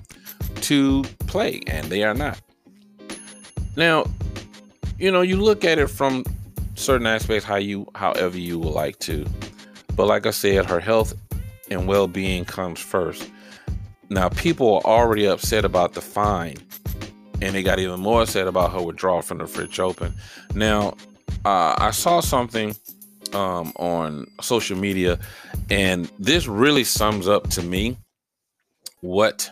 to 0.61 1.03
play, 1.25 1.61
and 1.65 1.87
they 1.87 2.03
are 2.03 2.13
not. 2.13 2.39
Now, 3.75 4.05
you 4.99 5.11
know, 5.11 5.21
you 5.21 5.37
look 5.37 5.65
at 5.65 5.79
it 5.79 5.87
from 5.87 6.23
certain 6.75 7.07
aspects 7.07 7.43
how 7.43 7.55
you 7.55 7.87
however 7.95 8.37
you 8.37 8.59
would 8.59 8.73
like 8.73 8.99
to. 8.99 9.25
But 9.95 10.05
like 10.05 10.27
I 10.27 10.31
said, 10.31 10.67
her 10.67 10.79
health 10.79 11.15
and 11.71 11.87
well-being 11.87 12.45
comes 12.45 12.79
first. 12.79 13.29
Now, 14.09 14.29
people 14.29 14.75
are 14.77 15.01
already 15.01 15.25
upset 15.25 15.65
about 15.65 15.93
the 15.93 16.01
fine, 16.01 16.57
and 17.41 17.55
they 17.55 17.63
got 17.63 17.79
even 17.79 17.99
more 17.99 18.21
upset 18.21 18.47
about 18.47 18.71
her 18.71 18.81
withdrawal 18.81 19.23
from 19.23 19.39
the 19.39 19.47
French 19.47 19.79
Open. 19.79 20.13
Now, 20.53 20.95
uh, 21.43 21.75
I 21.77 21.89
saw 21.89 22.19
something 22.19 22.75
um, 23.33 23.73
on 23.77 24.27
social 24.41 24.77
media, 24.77 25.19
and 25.69 26.11
this 26.19 26.47
really 26.47 26.83
sums 26.83 27.27
up 27.27 27.49
to 27.51 27.61
me 27.61 27.97
what 29.01 29.49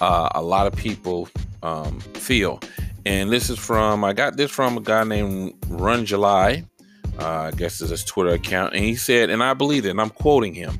uh, 0.00 0.28
a 0.34 0.42
lot 0.42 0.66
of 0.66 0.76
people 0.76 1.28
um, 1.62 2.00
feel. 2.00 2.60
And 3.06 3.30
this 3.30 3.50
is 3.50 3.58
from, 3.58 4.02
I 4.04 4.12
got 4.12 4.36
this 4.36 4.50
from 4.50 4.78
a 4.78 4.80
guy 4.80 5.04
named 5.04 5.54
Run 5.68 6.06
July. 6.06 6.64
Uh, 7.18 7.26
I 7.26 7.50
guess 7.52 7.80
is 7.80 7.90
his 7.90 8.02
Twitter 8.02 8.30
account. 8.30 8.74
And 8.74 8.84
he 8.84 8.96
said, 8.96 9.30
and 9.30 9.42
I 9.42 9.54
believe 9.54 9.86
it, 9.86 9.90
and 9.90 10.00
I'm 10.00 10.10
quoting 10.10 10.52
him 10.52 10.78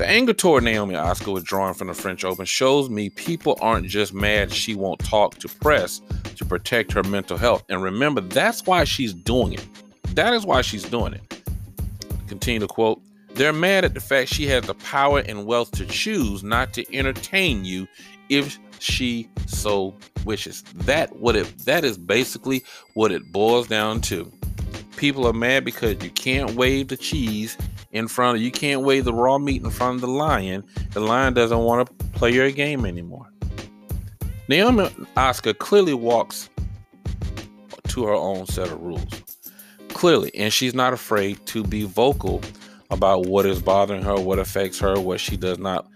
the 0.00 0.08
anger 0.08 0.32
toward 0.32 0.64
Naomi 0.64 0.96
Osaka 0.96 1.30
withdrawing 1.30 1.74
from 1.74 1.88
the 1.88 1.94
French 1.94 2.24
Open 2.24 2.46
shows 2.46 2.88
me 2.88 3.10
people 3.10 3.58
aren't 3.60 3.86
just 3.86 4.14
mad 4.14 4.50
she 4.50 4.74
won't 4.74 4.98
talk 4.98 5.36
to 5.36 5.46
press 5.46 6.00
to 6.36 6.44
protect 6.46 6.90
her 6.92 7.02
mental 7.02 7.36
health. 7.36 7.64
And 7.68 7.82
remember, 7.82 8.22
that's 8.22 8.64
why 8.64 8.84
she's 8.84 9.12
doing 9.12 9.52
it. 9.52 9.68
That 10.14 10.32
is 10.32 10.46
why 10.46 10.62
she's 10.62 10.84
doing 10.84 11.12
it. 11.12 11.29
Continue 12.30 12.60
to 12.60 12.68
quote 12.68 13.02
They're 13.34 13.52
mad 13.52 13.84
at 13.84 13.94
the 13.94 14.00
fact 14.00 14.32
she 14.32 14.46
has 14.46 14.62
the 14.62 14.74
power 14.74 15.18
and 15.18 15.46
wealth 15.46 15.72
to 15.72 15.84
choose 15.84 16.44
not 16.44 16.72
to 16.74 16.94
entertain 16.94 17.64
you 17.64 17.88
if 18.28 18.56
she 18.78 19.28
so 19.46 19.96
wishes. 20.24 20.62
That 20.76 21.16
what 21.16 21.34
it 21.34 21.58
that 21.64 21.84
is 21.84 21.98
basically 21.98 22.62
what 22.94 23.10
it 23.10 23.32
boils 23.32 23.66
down 23.66 24.00
to. 24.02 24.30
People 24.96 25.26
are 25.26 25.32
mad 25.32 25.64
because 25.64 26.00
you 26.04 26.10
can't 26.10 26.52
wave 26.52 26.86
the 26.86 26.96
cheese 26.96 27.58
in 27.90 28.06
front 28.06 28.36
of 28.36 28.42
you 28.42 28.52
can't 28.52 28.82
wave 28.82 29.04
the 29.04 29.12
raw 29.12 29.36
meat 29.36 29.60
in 29.60 29.70
front 29.70 29.96
of 29.96 30.00
the 30.02 30.06
lion. 30.06 30.62
The 30.92 31.00
lion 31.00 31.34
doesn't 31.34 31.58
want 31.58 31.88
to 31.88 32.04
play 32.10 32.32
your 32.32 32.52
game 32.52 32.86
anymore. 32.86 33.28
Naomi 34.46 34.88
Osaka 35.16 35.52
clearly 35.52 35.94
walks 35.94 36.48
to 37.88 38.04
her 38.04 38.14
own 38.14 38.46
set 38.46 38.68
of 38.68 38.80
rules. 38.80 39.29
Clearly, 39.92 40.30
and 40.34 40.52
she's 40.52 40.74
not 40.74 40.92
afraid 40.92 41.44
to 41.46 41.62
be 41.62 41.84
vocal 41.84 42.40
about 42.90 43.26
what 43.26 43.46
is 43.46 43.62
bothering 43.62 44.02
her, 44.02 44.16
what 44.16 44.38
affects 44.38 44.78
her, 44.80 44.98
what 45.00 45.20
she 45.20 45.36
does 45.36 45.58
not 45.58 45.86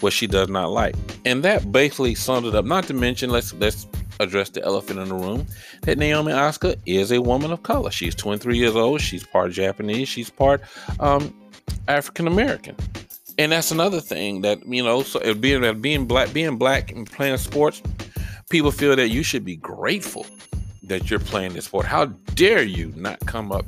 what 0.00 0.12
she 0.12 0.26
does 0.26 0.48
not 0.48 0.70
like. 0.70 0.94
And 1.24 1.42
that 1.44 1.72
basically 1.72 2.14
sums 2.14 2.46
it 2.48 2.54
up. 2.54 2.64
Not 2.64 2.84
to 2.84 2.94
mention, 2.94 3.30
let's 3.30 3.52
let's 3.54 3.86
address 4.18 4.50
the 4.50 4.62
elephant 4.64 4.98
in 4.98 5.08
the 5.08 5.14
room 5.14 5.46
that 5.82 5.98
Naomi 5.98 6.32
Osaka 6.32 6.76
is 6.86 7.10
a 7.10 7.20
woman 7.20 7.50
of 7.52 7.62
color. 7.62 7.90
She's 7.90 8.14
23 8.14 8.58
years 8.58 8.76
old. 8.76 9.00
She's 9.00 9.24
part 9.26 9.52
Japanese. 9.52 10.08
She's 10.08 10.28
part 10.30 10.62
um, 11.00 11.34
African 11.88 12.26
American. 12.26 12.76
And 13.38 13.52
that's 13.52 13.70
another 13.70 14.00
thing 14.00 14.42
that 14.42 14.66
you 14.66 14.82
know. 14.82 15.02
So 15.02 15.34
being 15.34 15.80
being 15.80 16.06
black, 16.06 16.32
being 16.32 16.56
black 16.56 16.92
and 16.92 17.10
playing 17.10 17.38
sports, 17.38 17.82
people 18.50 18.70
feel 18.70 18.96
that 18.96 19.08
you 19.08 19.22
should 19.22 19.44
be 19.44 19.56
grateful 19.56 20.26
that 20.90 21.08
you're 21.08 21.20
playing 21.20 21.54
this 21.54 21.66
sport. 21.66 21.86
How 21.86 22.06
dare 22.34 22.62
you 22.62 22.92
not 22.96 23.20
come 23.20 23.52
up 23.52 23.64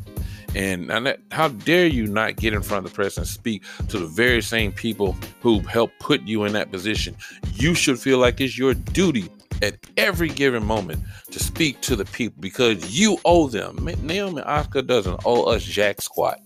and, 0.54 0.90
and 0.90 1.16
how 1.30 1.48
dare 1.48 1.86
you 1.86 2.06
not 2.06 2.36
get 2.36 2.52
in 2.52 2.62
front 2.62 2.84
of 2.84 2.92
the 2.92 2.94
press 2.94 3.16
and 3.16 3.26
speak 3.26 3.62
to 3.88 3.98
the 3.98 4.06
very 4.06 4.42
same 4.42 4.72
people 4.72 5.16
who 5.40 5.60
helped 5.60 5.98
put 6.00 6.20
you 6.22 6.44
in 6.44 6.52
that 6.52 6.70
position? 6.70 7.16
You 7.54 7.74
should 7.74 7.98
feel 7.98 8.18
like 8.18 8.40
it's 8.40 8.58
your 8.58 8.74
duty 8.74 9.30
at 9.62 9.76
every 9.96 10.28
given 10.28 10.64
moment 10.64 11.00
to 11.30 11.38
speak 11.38 11.80
to 11.82 11.94
the 11.94 12.04
people 12.06 12.40
because 12.40 12.98
you 12.98 13.18
owe 13.24 13.46
them. 13.46 13.88
Naomi 14.02 14.42
Osaka 14.42 14.82
doesn't 14.82 15.20
owe 15.24 15.44
us 15.44 15.62
jack 15.62 16.02
squat. 16.02 16.40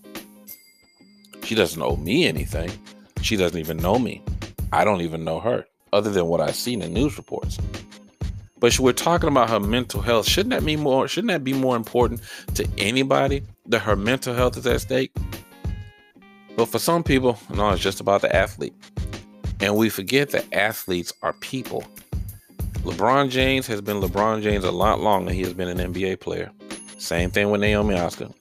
She 1.43 1.55
doesn't 1.55 1.81
owe 1.81 1.95
me 1.95 2.25
anything. 2.27 2.71
She 3.23 3.35
doesn't 3.35 3.59
even 3.59 3.77
know 3.77 3.97
me. 3.97 4.23
I 4.71 4.83
don't 4.83 5.01
even 5.01 5.23
know 5.23 5.39
her, 5.39 5.65
other 5.91 6.11
than 6.11 6.27
what 6.27 6.39
I 6.39 6.51
see 6.51 6.73
in 6.73 6.81
the 6.81 6.89
news 6.89 7.17
reports. 7.17 7.57
But 8.59 8.79
we're 8.79 8.93
talking 8.93 9.29
about 9.29 9.49
her 9.49 9.59
mental 9.59 10.01
health. 10.01 10.27
Shouldn't 10.27 10.51
that 10.51 10.65
be 10.65 10.75
more? 10.75 11.07
Shouldn't 11.07 11.31
that 11.31 11.43
be 11.43 11.53
more 11.53 11.75
important 11.75 12.21
to 12.55 12.67
anybody 12.77 13.43
that 13.67 13.79
her 13.79 13.95
mental 13.95 14.33
health 14.33 14.57
is 14.57 14.65
at 14.65 14.81
stake? 14.81 15.11
But 16.55 16.65
for 16.65 16.79
some 16.79 17.03
people, 17.03 17.37
no, 17.53 17.69
it's 17.69 17.83
just 17.83 17.99
about 17.99 18.21
the 18.21 18.35
athlete, 18.35 18.73
and 19.59 19.75
we 19.75 19.89
forget 19.89 20.31
that 20.31 20.51
athletes 20.51 21.13
are 21.21 21.33
people. 21.33 21.83
LeBron 22.83 23.29
James 23.29 23.67
has 23.67 23.79
been 23.79 24.01
LeBron 24.01 24.41
James 24.41 24.63
a 24.63 24.71
lot 24.71 24.99
longer 25.01 25.31
he 25.31 25.41
has 25.41 25.53
been 25.53 25.67
an 25.67 25.93
NBA 25.93 26.19
player. 26.19 26.49
Same 26.97 27.29
thing 27.29 27.51
with 27.51 27.61
Naomi 27.61 27.93
Osaka. 27.93 28.33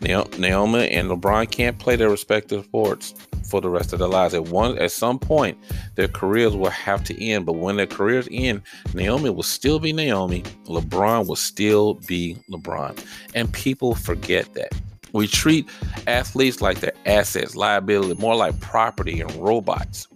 Naomi 0.00 0.88
and 0.90 1.10
LeBron 1.10 1.50
can't 1.50 1.78
play 1.78 1.96
their 1.96 2.10
respective 2.10 2.64
sports 2.66 3.14
for 3.46 3.60
the 3.60 3.68
rest 3.70 3.92
of 3.92 3.98
their 3.98 4.08
lives. 4.08 4.34
At 4.34 4.48
one, 4.48 4.78
at 4.78 4.90
some 4.90 5.18
point, 5.18 5.56
their 5.94 6.08
careers 6.08 6.54
will 6.54 6.70
have 6.70 7.04
to 7.04 7.24
end. 7.24 7.46
But 7.46 7.54
when 7.54 7.76
their 7.76 7.86
careers 7.86 8.28
end, 8.30 8.62
Naomi 8.94 9.30
will 9.30 9.42
still 9.42 9.78
be 9.78 9.92
Naomi. 9.92 10.42
LeBron 10.66 11.26
will 11.26 11.36
still 11.36 11.94
be 11.94 12.36
LeBron, 12.50 12.98
and 13.34 13.52
people 13.52 13.94
forget 13.94 14.52
that. 14.54 14.72
We 15.12 15.26
treat 15.26 15.68
athletes 16.06 16.60
like 16.60 16.80
they're 16.80 16.92
assets, 17.06 17.56
liability, 17.56 18.20
more 18.20 18.36
like 18.36 18.58
property 18.60 19.20
and 19.20 19.34
robots. 19.36 20.08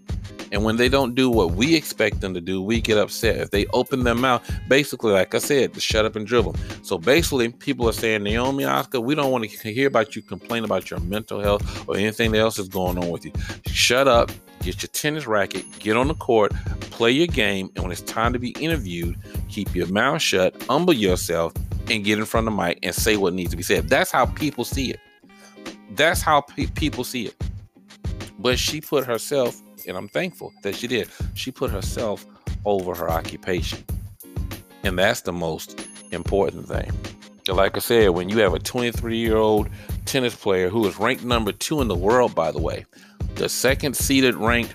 And 0.52 0.64
when 0.64 0.76
they 0.76 0.88
don't 0.88 1.14
do 1.14 1.30
what 1.30 1.52
we 1.52 1.74
expect 1.74 2.20
them 2.20 2.34
to 2.34 2.40
do, 2.40 2.60
we 2.60 2.80
get 2.80 2.98
upset. 2.98 3.36
If 3.36 3.50
they 3.50 3.66
open 3.66 4.04
their 4.04 4.14
mouth, 4.14 4.48
basically, 4.68 5.12
like 5.12 5.34
I 5.34 5.38
said, 5.38 5.74
to 5.74 5.80
shut 5.80 6.04
up 6.04 6.16
and 6.16 6.26
dribble. 6.26 6.56
So 6.82 6.98
basically, 6.98 7.50
people 7.50 7.88
are 7.88 7.92
saying, 7.92 8.22
Naomi 8.22 8.64
Osaka, 8.64 9.00
we 9.00 9.14
don't 9.14 9.30
want 9.30 9.48
to 9.48 9.72
hear 9.72 9.86
about 9.86 10.16
you 10.16 10.22
complain 10.22 10.64
about 10.64 10.90
your 10.90 11.00
mental 11.00 11.40
health 11.40 11.88
or 11.88 11.96
anything 11.96 12.34
else 12.34 12.56
that's 12.56 12.68
going 12.68 12.98
on 12.98 13.10
with 13.10 13.24
you. 13.24 13.32
Shut 13.66 14.08
up, 14.08 14.30
get 14.62 14.82
your 14.82 14.88
tennis 14.88 15.26
racket, 15.26 15.64
get 15.78 15.96
on 15.96 16.08
the 16.08 16.14
court, 16.14 16.52
play 16.90 17.10
your 17.10 17.28
game, 17.28 17.70
and 17.76 17.84
when 17.84 17.92
it's 17.92 18.02
time 18.02 18.32
to 18.32 18.38
be 18.38 18.50
interviewed, 18.60 19.16
keep 19.48 19.74
your 19.74 19.86
mouth 19.86 20.20
shut, 20.20 20.60
humble 20.64 20.92
yourself, 20.92 21.52
and 21.88 22.04
get 22.04 22.18
in 22.18 22.24
front 22.24 22.46
of 22.46 22.54
the 22.54 22.62
mic 22.62 22.78
and 22.82 22.94
say 22.94 23.16
what 23.16 23.34
needs 23.34 23.50
to 23.50 23.56
be 23.56 23.62
said. 23.62 23.88
That's 23.88 24.10
how 24.10 24.26
people 24.26 24.64
see 24.64 24.90
it. 24.90 25.00
That's 25.92 26.22
how 26.22 26.40
pe- 26.42 26.66
people 26.66 27.04
see 27.04 27.26
it. 27.26 27.36
But 28.38 28.58
she 28.58 28.80
put 28.80 29.04
herself 29.04 29.60
and 29.90 29.98
I'm 29.98 30.08
thankful 30.08 30.54
that 30.62 30.76
she 30.76 30.86
did. 30.86 31.08
She 31.34 31.50
put 31.50 31.70
herself 31.70 32.24
over 32.64 32.94
her 32.94 33.10
occupation. 33.10 33.84
And 34.84 34.98
that's 34.98 35.22
the 35.22 35.32
most 35.32 35.86
important 36.12 36.68
thing. 36.68 36.90
Like 37.48 37.76
I 37.76 37.80
said, 37.80 38.10
when 38.10 38.28
you 38.28 38.38
have 38.38 38.54
a 38.54 38.58
23 38.58 39.16
year 39.18 39.36
old 39.36 39.68
tennis 40.06 40.34
player 40.34 40.68
who 40.68 40.86
is 40.86 40.98
ranked 40.98 41.24
number 41.24 41.52
two 41.52 41.80
in 41.80 41.88
the 41.88 41.96
world, 41.96 42.34
by 42.34 42.52
the 42.52 42.60
way, 42.60 42.86
the 43.34 43.48
second 43.48 43.96
seeded 43.96 44.36
ranked 44.36 44.74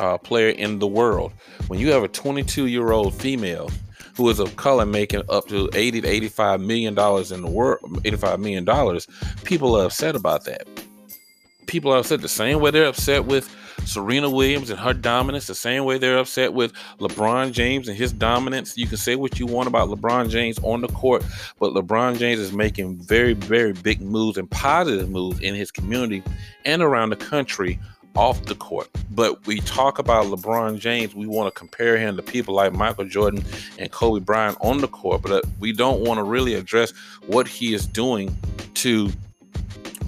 uh, 0.00 0.18
player 0.18 0.50
in 0.50 0.80
the 0.80 0.86
world, 0.86 1.32
when 1.68 1.78
you 1.78 1.92
have 1.92 2.02
a 2.02 2.08
22 2.08 2.66
year 2.66 2.90
old 2.90 3.14
female 3.14 3.70
who 4.16 4.28
is 4.30 4.40
of 4.40 4.56
color 4.56 4.84
making 4.84 5.22
up 5.28 5.46
to 5.46 5.70
80 5.74 6.00
to 6.00 6.08
85 6.08 6.60
million 6.60 6.94
dollars 6.94 7.30
in 7.30 7.42
the 7.42 7.50
world 7.50 8.00
85 8.02 8.40
million 8.40 8.64
dollars 8.64 9.06
people 9.44 9.76
are 9.76 9.84
upset 9.84 10.16
about 10.16 10.46
that 10.46 10.66
people 11.66 11.92
are 11.92 11.98
upset 11.98 12.22
the 12.22 12.28
same 12.28 12.60
way 12.60 12.70
they're 12.70 12.86
upset 12.86 13.26
with 13.26 13.54
Serena 13.84 14.30
Williams 14.30 14.70
and 14.70 14.78
her 14.78 14.94
dominance, 14.94 15.46
the 15.46 15.54
same 15.54 15.84
way 15.84 15.98
they're 15.98 16.18
upset 16.18 16.52
with 16.52 16.72
LeBron 16.98 17.52
James 17.52 17.88
and 17.88 17.96
his 17.96 18.12
dominance. 18.12 18.76
You 18.76 18.86
can 18.86 18.96
say 18.96 19.16
what 19.16 19.38
you 19.38 19.46
want 19.46 19.68
about 19.68 19.88
LeBron 19.88 20.30
James 20.30 20.58
on 20.62 20.80
the 20.80 20.88
court, 20.88 21.24
but 21.58 21.72
LeBron 21.72 22.18
James 22.18 22.40
is 22.40 22.52
making 22.52 22.96
very, 22.96 23.34
very 23.34 23.72
big 23.72 24.00
moves 24.00 24.38
and 24.38 24.50
positive 24.50 25.08
moves 25.10 25.40
in 25.40 25.54
his 25.54 25.70
community 25.70 26.22
and 26.64 26.82
around 26.82 27.10
the 27.10 27.16
country 27.16 27.78
off 28.16 28.44
the 28.46 28.54
court. 28.54 28.88
But 29.10 29.46
we 29.46 29.60
talk 29.60 29.98
about 29.98 30.26
LeBron 30.26 30.78
James, 30.78 31.14
we 31.14 31.26
want 31.26 31.52
to 31.52 31.58
compare 31.58 31.98
him 31.98 32.16
to 32.16 32.22
people 32.22 32.54
like 32.54 32.72
Michael 32.72 33.04
Jordan 33.04 33.44
and 33.78 33.90
Kobe 33.90 34.20
Bryant 34.20 34.56
on 34.60 34.78
the 34.78 34.88
court, 34.88 35.22
but 35.22 35.30
uh, 35.30 35.42
we 35.60 35.72
don't 35.72 36.00
want 36.00 36.18
to 36.18 36.24
really 36.24 36.54
address 36.54 36.92
what 37.26 37.46
he 37.46 37.74
is 37.74 37.86
doing 37.86 38.34
to 38.74 39.10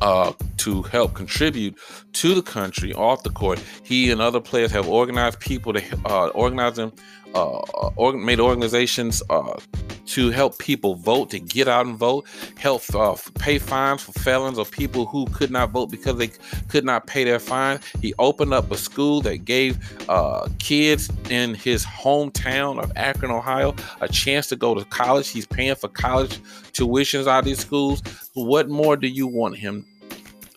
uh, 0.01 0.33
to 0.59 0.83
help 0.83 1.15
contribute 1.15 1.77
to 2.13 2.35
the 2.35 2.43
country 2.43 2.93
off 2.95 3.23
the 3.23 3.31
court. 3.31 3.63
He 3.83 4.11
and 4.11 4.21
other 4.21 4.41
players 4.41 4.71
have 4.73 4.89
organized 4.89 5.41
people 5.41 5.73
to 5.73 5.83
uh, 6.07 6.29
organize 6.29 6.77
them, 6.77 6.93
uh, 7.35 7.91
org- 7.97 8.17
made 8.17 8.41
organizations 8.41 9.23
uh, 9.31 9.59
to 10.07 10.31
help 10.31 10.59
people 10.59 10.95
vote, 10.95 11.31
to 11.31 11.39
get 11.39 11.69
out 11.69 11.87
and 11.87 11.97
vote, 11.97 12.27
help 12.57 12.83
uh, 12.95 13.15
pay 13.39 13.59
fines 13.59 14.03
for 14.03 14.13
felons 14.13 14.59
or 14.59 14.65
people 14.65 15.05
who 15.07 15.27
could 15.27 15.51
not 15.51 15.71
vote 15.71 15.91
because 15.91 16.17
they 16.17 16.31
could 16.69 16.85
not 16.85 17.07
pay 17.07 17.25
their 17.25 17.39
fines. 17.39 17.85
He 18.01 18.15
opened 18.19 18.55
up 18.55 18.71
a 18.71 18.77
school 18.77 19.21
that 19.23 19.45
gave 19.45 19.79
uh, 20.09 20.49
kids 20.59 21.11
in 21.29 21.55
his 21.55 21.85
hometown 21.85 22.83
of 22.83 22.91
Akron, 22.97 23.31
Ohio, 23.31 23.75
a 24.01 24.09
chance 24.09 24.47
to 24.49 24.57
go 24.57 24.75
to 24.75 24.85
college. 24.87 25.29
He's 25.29 25.47
paying 25.47 25.75
for 25.75 25.89
college 25.89 26.39
tuitions 26.73 27.27
out 27.27 27.41
of 27.41 27.45
these 27.45 27.61
schools. 27.61 28.03
What 28.33 28.69
more 28.69 28.97
do 28.97 29.09
you 29.09 29.27
want 29.27 29.57
him 29.59 29.85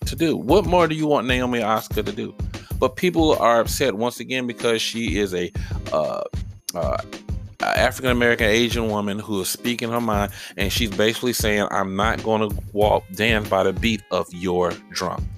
to 0.06 0.16
do? 0.16 0.36
What 0.36 0.64
more 0.64 0.88
do 0.88 0.94
you 0.94 1.06
want 1.06 1.26
Naomi 1.26 1.62
Osaka 1.62 2.02
to 2.02 2.12
do? 2.12 2.34
But 2.78 2.96
people 2.96 3.36
are 3.38 3.60
upset 3.60 3.94
once 3.94 4.18
again 4.18 4.46
because 4.46 4.82
she 4.82 5.18
is 5.18 5.34
a 5.34 5.52
uh, 5.92 6.22
uh, 6.74 6.96
African 7.60 8.10
American 8.10 8.46
Asian 8.46 8.88
woman 8.88 9.18
who 9.18 9.40
is 9.40 9.48
speaking 9.48 9.90
her 9.90 10.00
mind, 10.00 10.32
and 10.56 10.72
she's 10.72 10.90
basically 10.90 11.32
saying, 11.32 11.66
"I'm 11.70 11.96
not 11.96 12.22
going 12.22 12.48
to 12.48 12.56
walk 12.72 13.04
dance 13.14 13.48
by 13.48 13.62
the 13.62 13.72
beat 13.72 14.02
of 14.10 14.32
your 14.32 14.72
drum." 14.90 15.28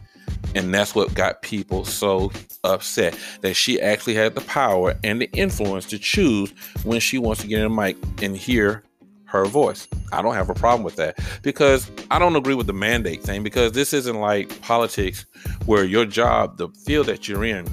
And 0.54 0.72
that's 0.72 0.94
what 0.94 1.14
got 1.14 1.42
people 1.42 1.84
so 1.84 2.30
upset 2.62 3.18
that 3.40 3.54
she 3.54 3.80
actually 3.80 4.14
had 4.14 4.34
the 4.34 4.40
power 4.42 4.94
and 5.02 5.20
the 5.20 5.30
influence 5.32 5.86
to 5.86 5.98
choose 5.98 6.52
when 6.84 7.00
she 7.00 7.18
wants 7.18 7.42
to 7.42 7.48
get 7.48 7.58
in 7.58 7.66
a 7.66 7.70
mic 7.70 7.96
and 8.22 8.36
hear 8.36 8.84
her 9.24 9.44
voice. 9.46 9.88
I 10.12 10.22
don't 10.22 10.34
have 10.34 10.48
a 10.48 10.54
problem 10.54 10.84
with 10.84 10.94
that 10.96 11.18
because 11.42 11.90
I 12.10 12.20
don't 12.20 12.36
agree 12.36 12.54
with 12.54 12.68
the 12.68 12.72
mandate 12.72 13.22
thing 13.22 13.42
because 13.42 13.72
this 13.72 13.92
isn't 13.92 14.20
like 14.20 14.60
politics 14.62 15.26
where 15.66 15.84
your 15.84 16.04
job, 16.04 16.56
the 16.56 16.68
field 16.68 17.06
that 17.06 17.26
you're 17.26 17.44
in, 17.44 17.66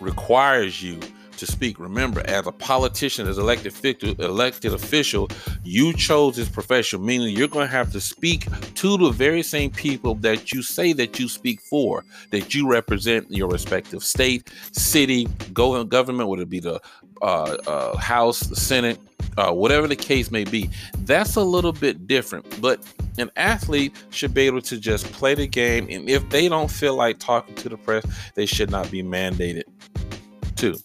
requires 0.00 0.82
you 0.82 0.98
to 1.40 1.46
speak. 1.46 1.80
Remember, 1.80 2.22
as 2.26 2.46
a 2.46 2.52
politician, 2.52 3.26
as 3.26 3.38
elected 3.38 3.74
elected 4.20 4.72
official, 4.72 5.28
you 5.64 5.92
chose 5.94 6.36
this 6.36 6.48
profession, 6.48 7.04
meaning 7.04 7.36
you're 7.36 7.48
going 7.48 7.66
to 7.66 7.72
have 7.72 7.90
to 7.92 8.00
speak 8.00 8.46
to 8.74 8.96
the 8.96 9.10
very 9.10 9.42
same 9.42 9.70
people 9.70 10.14
that 10.16 10.52
you 10.52 10.62
say 10.62 10.92
that 10.92 11.18
you 11.18 11.28
speak 11.28 11.60
for, 11.60 12.04
that 12.30 12.54
you 12.54 12.68
represent 12.68 13.30
your 13.30 13.48
respective 13.48 14.04
state, 14.04 14.50
city, 14.72 15.24
government, 15.52 16.28
whether 16.28 16.42
it 16.42 16.50
be 16.50 16.60
the 16.60 16.80
uh, 17.22 17.56
uh, 17.66 17.96
House, 17.96 18.40
the 18.40 18.56
Senate, 18.56 18.98
uh, 19.36 19.52
whatever 19.52 19.86
the 19.86 19.96
case 19.96 20.30
may 20.30 20.44
be. 20.44 20.70
That's 21.00 21.36
a 21.36 21.42
little 21.42 21.72
bit 21.72 22.06
different, 22.06 22.60
but 22.60 22.82
an 23.18 23.30
athlete 23.36 23.94
should 24.10 24.34
be 24.34 24.42
able 24.42 24.62
to 24.62 24.78
just 24.78 25.10
play 25.12 25.34
the 25.34 25.46
game, 25.46 25.86
and 25.90 26.08
if 26.08 26.28
they 26.30 26.48
don't 26.48 26.70
feel 26.70 26.96
like 26.96 27.18
talking 27.18 27.54
to 27.56 27.68
the 27.68 27.76
press, 27.76 28.04
they 28.34 28.46
should 28.46 28.70
not 28.70 28.90
be 28.90 29.02
mandated 29.02 29.64
to 30.56 30.78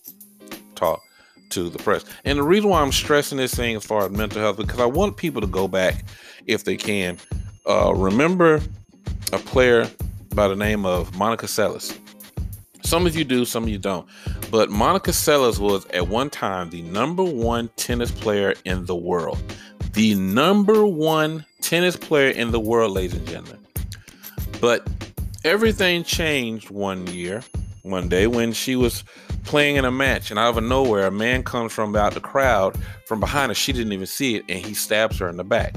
talk 0.75 1.01
to 1.49 1.69
the 1.69 1.79
press. 1.79 2.05
And 2.23 2.39
the 2.39 2.43
reason 2.43 2.69
why 2.69 2.81
I'm 2.81 2.91
stressing 2.91 3.37
this 3.37 3.53
thing 3.53 3.75
as 3.75 3.85
far 3.85 4.05
as 4.05 4.11
mental 4.11 4.41
health, 4.41 4.57
because 4.57 4.79
I 4.79 4.85
want 4.85 5.17
people 5.17 5.41
to 5.41 5.47
go 5.47 5.67
back, 5.67 6.05
if 6.47 6.63
they 6.63 6.77
can, 6.77 7.17
uh, 7.67 7.93
remember 7.93 8.61
a 9.31 9.37
player 9.37 9.89
by 10.33 10.47
the 10.47 10.55
name 10.55 10.85
of 10.85 11.15
Monica 11.15 11.45
Seles. 11.45 11.97
Some 12.83 13.07
of 13.07 13.15
you 13.15 13.23
do, 13.23 13.45
some 13.45 13.63
of 13.63 13.69
you 13.69 13.79
don't. 13.79 14.07
But 14.51 14.69
Monica 14.69 15.11
Seles 15.11 15.59
was 15.59 15.85
at 15.87 16.07
one 16.07 16.29
time 16.29 16.69
the 16.69 16.83
number 16.83 17.23
one 17.23 17.69
tennis 17.77 18.11
player 18.11 18.53
in 18.63 18.85
the 18.85 18.95
world. 18.95 19.41
The 19.93 20.13
number 20.15 20.85
one 20.85 21.45
tennis 21.61 21.95
player 21.95 22.29
in 22.29 22.51
the 22.51 22.59
world, 22.59 22.91
ladies 22.91 23.15
and 23.15 23.27
gentlemen. 23.27 23.65
But 24.61 24.87
everything 25.43 26.03
changed 26.03 26.69
one 26.69 27.07
year, 27.07 27.43
one 27.81 28.07
day, 28.07 28.27
when 28.27 28.53
she 28.53 28.75
was 28.75 29.03
playing 29.45 29.77
in 29.77 29.85
a 29.85 29.91
match, 29.91 30.29
and 30.29 30.39
out 30.39 30.57
of 30.57 30.63
nowhere, 30.63 31.07
a 31.07 31.11
man 31.11 31.43
comes 31.43 31.71
from 31.71 31.95
out 31.95 32.13
the 32.13 32.19
crowd 32.19 32.77
from 33.05 33.19
behind 33.19 33.49
her. 33.49 33.55
She 33.55 33.71
didn't 33.71 33.93
even 33.93 34.07
see 34.07 34.35
it, 34.35 34.43
and 34.49 34.65
he 34.65 34.73
stabs 34.73 35.17
her 35.19 35.29
in 35.29 35.37
the 35.37 35.43
back. 35.43 35.75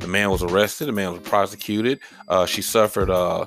The 0.00 0.08
man 0.08 0.30
was 0.30 0.42
arrested. 0.42 0.86
The 0.86 0.92
man 0.92 1.12
was 1.12 1.22
prosecuted. 1.22 2.00
Uh, 2.28 2.46
she 2.46 2.62
suffered 2.62 3.10
uh, 3.10 3.46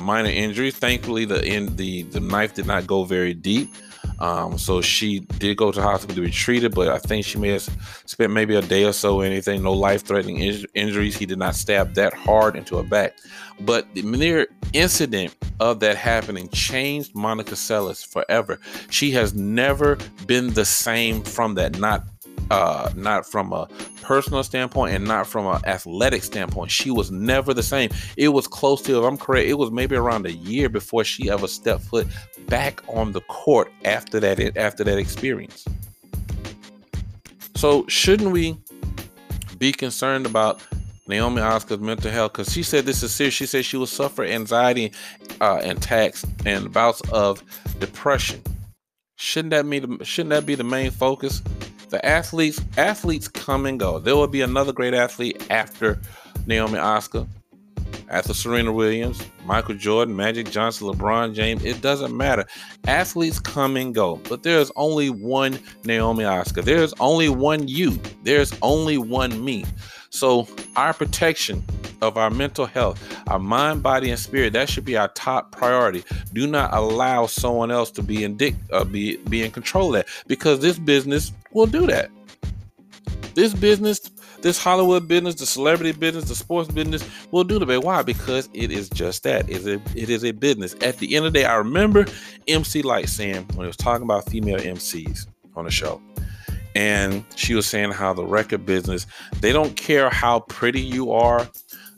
minor 0.00 0.28
injuries. 0.28 0.76
Thankfully, 0.76 1.24
the 1.24 1.44
in, 1.44 1.74
the 1.76 2.02
the 2.04 2.20
knife 2.20 2.54
did 2.54 2.66
not 2.66 2.86
go 2.86 3.04
very 3.04 3.34
deep. 3.34 3.72
Um, 4.18 4.56
so 4.56 4.80
she 4.80 5.20
did 5.20 5.56
go 5.56 5.72
to 5.72 5.82
hospital 5.82 6.16
to 6.16 6.22
be 6.22 6.30
treated, 6.30 6.74
but 6.74 6.88
I 6.88 6.98
think 6.98 7.26
she 7.26 7.38
may 7.38 7.50
have 7.50 7.68
spent 8.06 8.32
maybe 8.32 8.54
a 8.54 8.62
day 8.62 8.84
or 8.84 8.92
so. 8.92 9.20
Anything, 9.20 9.62
no 9.62 9.72
life-threatening 9.72 10.38
in- 10.38 10.66
injuries. 10.74 11.16
He 11.16 11.26
did 11.26 11.38
not 11.38 11.54
stab 11.54 11.94
that 11.94 12.14
hard 12.14 12.56
into 12.56 12.76
her 12.76 12.82
back. 12.82 13.18
But 13.60 13.86
the 13.94 14.02
mere 14.02 14.48
incident 14.72 15.34
of 15.60 15.80
that 15.80 15.96
happening 15.96 16.48
changed 16.50 17.14
Monica 17.14 17.54
Seles 17.54 18.06
forever. 18.06 18.58
She 18.90 19.10
has 19.12 19.34
never 19.34 19.98
been 20.26 20.52
the 20.52 20.64
same 20.64 21.22
from 21.22 21.54
that. 21.54 21.78
Not 21.78 22.04
uh, 22.50 22.90
not 22.94 23.26
from 23.26 23.52
a 23.52 23.68
personal 24.02 24.42
standpoint 24.42 24.94
and 24.94 25.04
not 25.04 25.26
from 25.26 25.46
an 25.46 25.60
athletic 25.64 26.22
standpoint. 26.22 26.70
She 26.70 26.90
was 26.90 27.10
never 27.10 27.52
the 27.52 27.62
same. 27.62 27.90
It 28.16 28.28
was 28.28 28.46
close 28.46 28.82
to, 28.82 28.98
if 28.98 29.04
I'm 29.04 29.16
correct, 29.16 29.48
it 29.48 29.54
was 29.54 29.70
maybe 29.70 29.96
around 29.96 30.26
a 30.26 30.32
year 30.32 30.68
before 30.68 31.04
she 31.04 31.30
ever 31.30 31.48
stepped 31.48 31.82
foot 31.82 32.06
back 32.46 32.80
on 32.88 33.12
the 33.12 33.20
court 33.22 33.72
after 33.84 34.20
that 34.20 34.56
after 34.56 34.84
that 34.84 34.98
experience. 34.98 35.64
So 37.56 37.86
shouldn't 37.88 38.30
we 38.30 38.56
be 39.58 39.72
concerned 39.72 40.26
about 40.26 40.60
Naomi 41.08 41.40
Osaka's 41.40 41.80
mental 41.80 42.10
health? 42.10 42.32
Because 42.32 42.52
she 42.52 42.62
said 42.62 42.84
this 42.84 43.02
is 43.02 43.14
serious. 43.14 43.34
She 43.34 43.46
said 43.46 43.64
she 43.64 43.76
will 43.76 43.86
suffer 43.86 44.24
anxiety 44.24 44.92
uh, 45.40 45.60
and 45.62 45.78
attacks 45.78 46.24
and 46.44 46.72
bouts 46.72 47.00
of 47.10 47.42
depression. 47.80 48.42
Shouldn't 49.16 49.50
that 49.52 49.68
be 49.68 49.78
the, 49.78 50.04
shouldn't 50.04 50.30
that 50.30 50.44
be 50.44 50.54
the 50.54 50.64
main 50.64 50.90
focus? 50.90 51.42
The 51.96 52.04
athletes 52.04 52.60
athletes 52.76 53.26
come 53.26 53.64
and 53.64 53.80
go. 53.80 53.98
There 53.98 54.14
will 54.14 54.26
be 54.26 54.42
another 54.42 54.70
great 54.70 54.92
athlete 54.92 55.46
after 55.48 55.98
Naomi 56.44 56.78
Osaka, 56.78 57.26
after 58.10 58.34
Serena 58.34 58.70
Williams, 58.70 59.22
Michael 59.46 59.76
Jordan, 59.76 60.14
Magic 60.14 60.50
Johnson, 60.50 60.88
LeBron 60.88 61.32
James. 61.32 61.64
It 61.64 61.80
doesn't 61.80 62.14
matter. 62.14 62.44
Athletes 62.86 63.40
come 63.40 63.78
and 63.78 63.94
go, 63.94 64.16
but 64.28 64.42
there's 64.42 64.70
only 64.76 65.08
one 65.08 65.58
Naomi 65.84 66.26
Osaka. 66.26 66.60
There's 66.60 66.92
only 67.00 67.30
one 67.30 67.66
you. 67.66 67.98
There's 68.24 68.52
only 68.60 68.98
one 68.98 69.42
me. 69.42 69.64
So 70.10 70.46
our 70.76 70.92
protection 70.92 71.64
of 72.02 72.16
our 72.16 72.30
mental 72.30 72.66
health, 72.66 73.02
our 73.28 73.38
mind, 73.38 73.82
body, 73.82 74.10
and 74.10 74.18
spirit, 74.18 74.52
that 74.52 74.68
should 74.68 74.84
be 74.84 74.96
our 74.96 75.08
top 75.08 75.52
priority. 75.52 76.04
Do 76.32 76.46
not 76.46 76.72
allow 76.74 77.26
someone 77.26 77.70
else 77.70 77.90
to 77.92 78.02
be 78.02 78.22
in 78.22 78.36
dic- 78.36 78.54
uh, 78.70 78.84
be 78.84 79.16
be 79.16 79.42
in 79.42 79.50
control 79.50 79.88
of 79.88 79.92
that 79.94 80.06
because 80.26 80.60
this 80.60 80.78
business 80.78 81.32
will 81.56 81.66
do 81.66 81.86
that. 81.86 82.10
This 83.34 83.54
business, 83.54 83.98
this 84.42 84.62
Hollywood 84.62 85.08
business, 85.08 85.34
the 85.34 85.46
celebrity 85.46 85.92
business, 85.98 86.24
the 86.24 86.34
sports 86.34 86.70
business 86.70 87.08
will 87.32 87.44
do 87.44 87.58
the 87.58 87.64
that. 87.64 87.80
Why? 87.80 88.02
Because 88.02 88.48
it 88.52 88.70
is 88.70 88.88
just 88.90 89.22
that. 89.24 89.48
It 89.48 89.56
is 89.56 89.66
a, 89.66 89.80
it 89.94 90.10
is 90.10 90.24
a 90.24 90.32
business. 90.32 90.74
At 90.82 90.98
the 90.98 91.16
end 91.16 91.26
of 91.26 91.32
the 91.32 91.40
day, 91.40 91.44
I 91.46 91.56
remember 91.56 92.06
MC 92.46 92.82
Lyte 92.82 93.08
saying 93.08 93.46
when 93.54 93.64
he 93.64 93.66
was 93.66 93.76
talking 93.76 94.04
about 94.04 94.28
female 94.30 94.58
MCs 94.58 95.26
on 95.56 95.64
the 95.64 95.70
show 95.70 96.00
and 96.74 97.24
she 97.34 97.54
was 97.54 97.66
saying 97.66 97.90
how 97.90 98.12
the 98.12 98.24
record 98.24 98.66
business 98.66 99.06
they 99.40 99.50
don't 99.50 99.76
care 99.76 100.10
how 100.10 100.40
pretty 100.40 100.80
you 100.80 101.10
are 101.10 101.48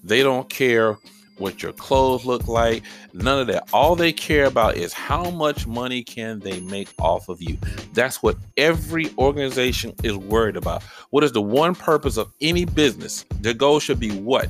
they 0.05 0.23
don't 0.23 0.49
care 0.49 0.97
what 1.39 1.63
your 1.63 1.73
clothes 1.73 2.25
look 2.25 2.49
like. 2.49 2.83
None 3.13 3.41
of 3.41 3.47
that. 3.49 3.69
All 3.73 3.95
they 3.95 4.13
care 4.13 4.47
about 4.47 4.77
is 4.77 4.93
how 4.93 5.31
much 5.31 5.67
money 5.67 6.03
can 6.03 6.41
they 6.41 6.61
make 6.61 6.89
off 6.99 7.29
of 7.29 7.41
you. 7.41 7.57
That's 7.93 8.23
what 8.23 8.37
every 8.57 9.11
organization 9.19 9.95
is 10.03 10.17
worried 10.17 10.57
about. 10.57 10.83
What 11.11 11.25
is 11.25 11.33
the 11.33 11.43
one 11.43 11.75
purpose 11.75 12.17
of 12.17 12.33
any 12.41 12.65
business? 12.65 13.25
Their 13.41 13.55
goal 13.55 13.81
should 13.81 14.01
be 14.01 14.11
what? 14.19 14.49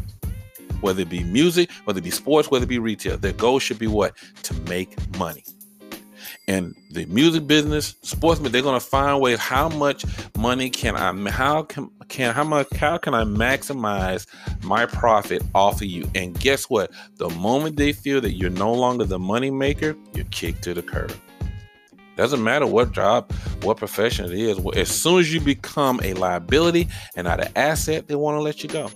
Whether 0.81 1.03
it 1.03 1.09
be 1.09 1.24
music 1.24 1.70
whether 1.85 1.98
it 1.98 2.05
be 2.05 2.11
sports 2.11 2.53
whether 2.53 2.62
it 2.62 2.68
be 2.68 2.79
retail 2.79 3.16
their 3.16 3.33
goal 3.33 3.59
should 3.59 3.81
be 3.81 3.88
what? 3.88 4.14
To 4.44 4.55
make 4.68 4.94
money 5.18 5.44
and 6.48 6.74
the 6.90 7.04
music 7.06 7.46
business, 7.46 7.94
sportsmen, 8.02 8.50
they're 8.50 8.62
gonna 8.62 8.80
find 8.80 9.20
ways. 9.20 9.38
How 9.38 9.68
much 9.68 10.04
money 10.37 10.70
can 10.70 10.96
I? 10.96 11.30
How 11.30 11.62
can 11.62 11.90
can 12.08 12.34
how 12.34 12.42
much? 12.42 12.66
How 12.74 12.96
can 12.96 13.14
I 13.14 13.22
maximize 13.24 14.26
my 14.64 14.87
profit 14.87 15.42
off 15.54 15.76
of 15.82 15.87
you? 15.87 16.11
And 16.14 16.38
guess 16.40 16.64
what? 16.64 16.90
The 17.16 17.28
moment 17.28 17.76
they 17.76 17.92
feel 17.92 18.22
that 18.22 18.32
you're 18.32 18.50
no 18.50 18.72
longer 18.72 19.04
the 19.04 19.18
money 19.18 19.50
maker, 19.50 19.94
you're 20.14 20.24
kicked 20.30 20.62
to 20.64 20.74
the 20.74 20.82
curb. 20.82 21.14
Doesn't 22.16 22.42
matter 22.42 22.66
what 22.66 22.92
job, 22.92 23.30
what 23.62 23.76
profession 23.76 24.24
it 24.24 24.32
is. 24.32 24.58
As 24.74 24.88
soon 24.88 25.20
as 25.20 25.32
you 25.32 25.40
become 25.40 26.00
a 26.02 26.14
liability 26.14 26.88
and 27.14 27.26
not 27.26 27.40
an 27.40 27.52
asset, 27.54 28.08
they 28.08 28.16
want 28.16 28.37
to 28.37 28.40
let 28.40 28.62
you 28.62 28.70
go. 28.70 28.90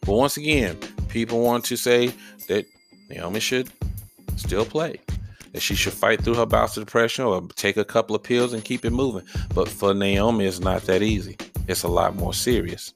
But 0.00 0.12
once 0.14 0.38
again, 0.38 0.76
people 1.08 1.42
want 1.42 1.66
to 1.66 1.76
say 1.76 2.12
that 2.48 2.64
Naomi 3.10 3.40
should 3.40 3.70
still 4.36 4.64
play. 4.64 4.98
That 5.52 5.62
she 5.62 5.74
should 5.74 5.94
fight 5.94 6.22
through 6.22 6.34
her 6.34 6.46
bouts 6.46 6.76
of 6.76 6.84
depression 6.84 7.24
or 7.24 7.42
take 7.56 7.76
a 7.76 7.84
couple 7.84 8.14
of 8.14 8.22
pills 8.22 8.52
and 8.52 8.64
keep 8.64 8.84
it 8.84 8.90
moving. 8.90 9.24
But 9.54 9.68
for 9.68 9.94
Naomi, 9.94 10.46
it's 10.46 10.60
not 10.60 10.82
that 10.82 11.02
easy. 11.02 11.36
It's 11.66 11.82
a 11.82 11.88
lot 11.88 12.16
more 12.16 12.34
serious. 12.34 12.94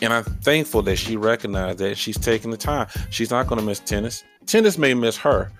And 0.00 0.12
I'm 0.12 0.24
thankful 0.24 0.82
that 0.82 0.96
she 0.96 1.16
recognized 1.16 1.78
that 1.78 1.96
she's 1.96 2.18
taking 2.18 2.50
the 2.50 2.56
time. 2.56 2.88
She's 3.10 3.30
not 3.30 3.46
going 3.46 3.60
to 3.60 3.66
miss 3.66 3.78
tennis. 3.78 4.24
Tennis 4.46 4.76
may 4.76 4.94
miss 4.94 5.16
her, 5.18 5.52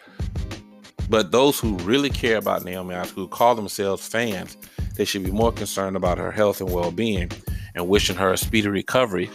but 1.09 1.31
those 1.31 1.61
who 1.61 1.77
really 1.79 2.11
care 2.11 2.39
about 2.39 2.65
Naomi 2.65 2.97
who 3.15 3.29
call 3.29 3.55
themselves 3.55 4.07
fans, 4.07 4.57
they 4.97 5.05
should 5.05 5.23
be 5.23 5.31
more 5.31 5.53
concerned 5.53 5.97
about 5.97 6.19
her 6.19 6.33
health 6.33 6.61
and 6.61 6.73
well-being 6.73 7.31
and 7.75 7.89
wishing 7.89 8.17
her 8.17 8.33
a 8.33 8.37
speedy 8.37 8.69
recovery 8.69 9.31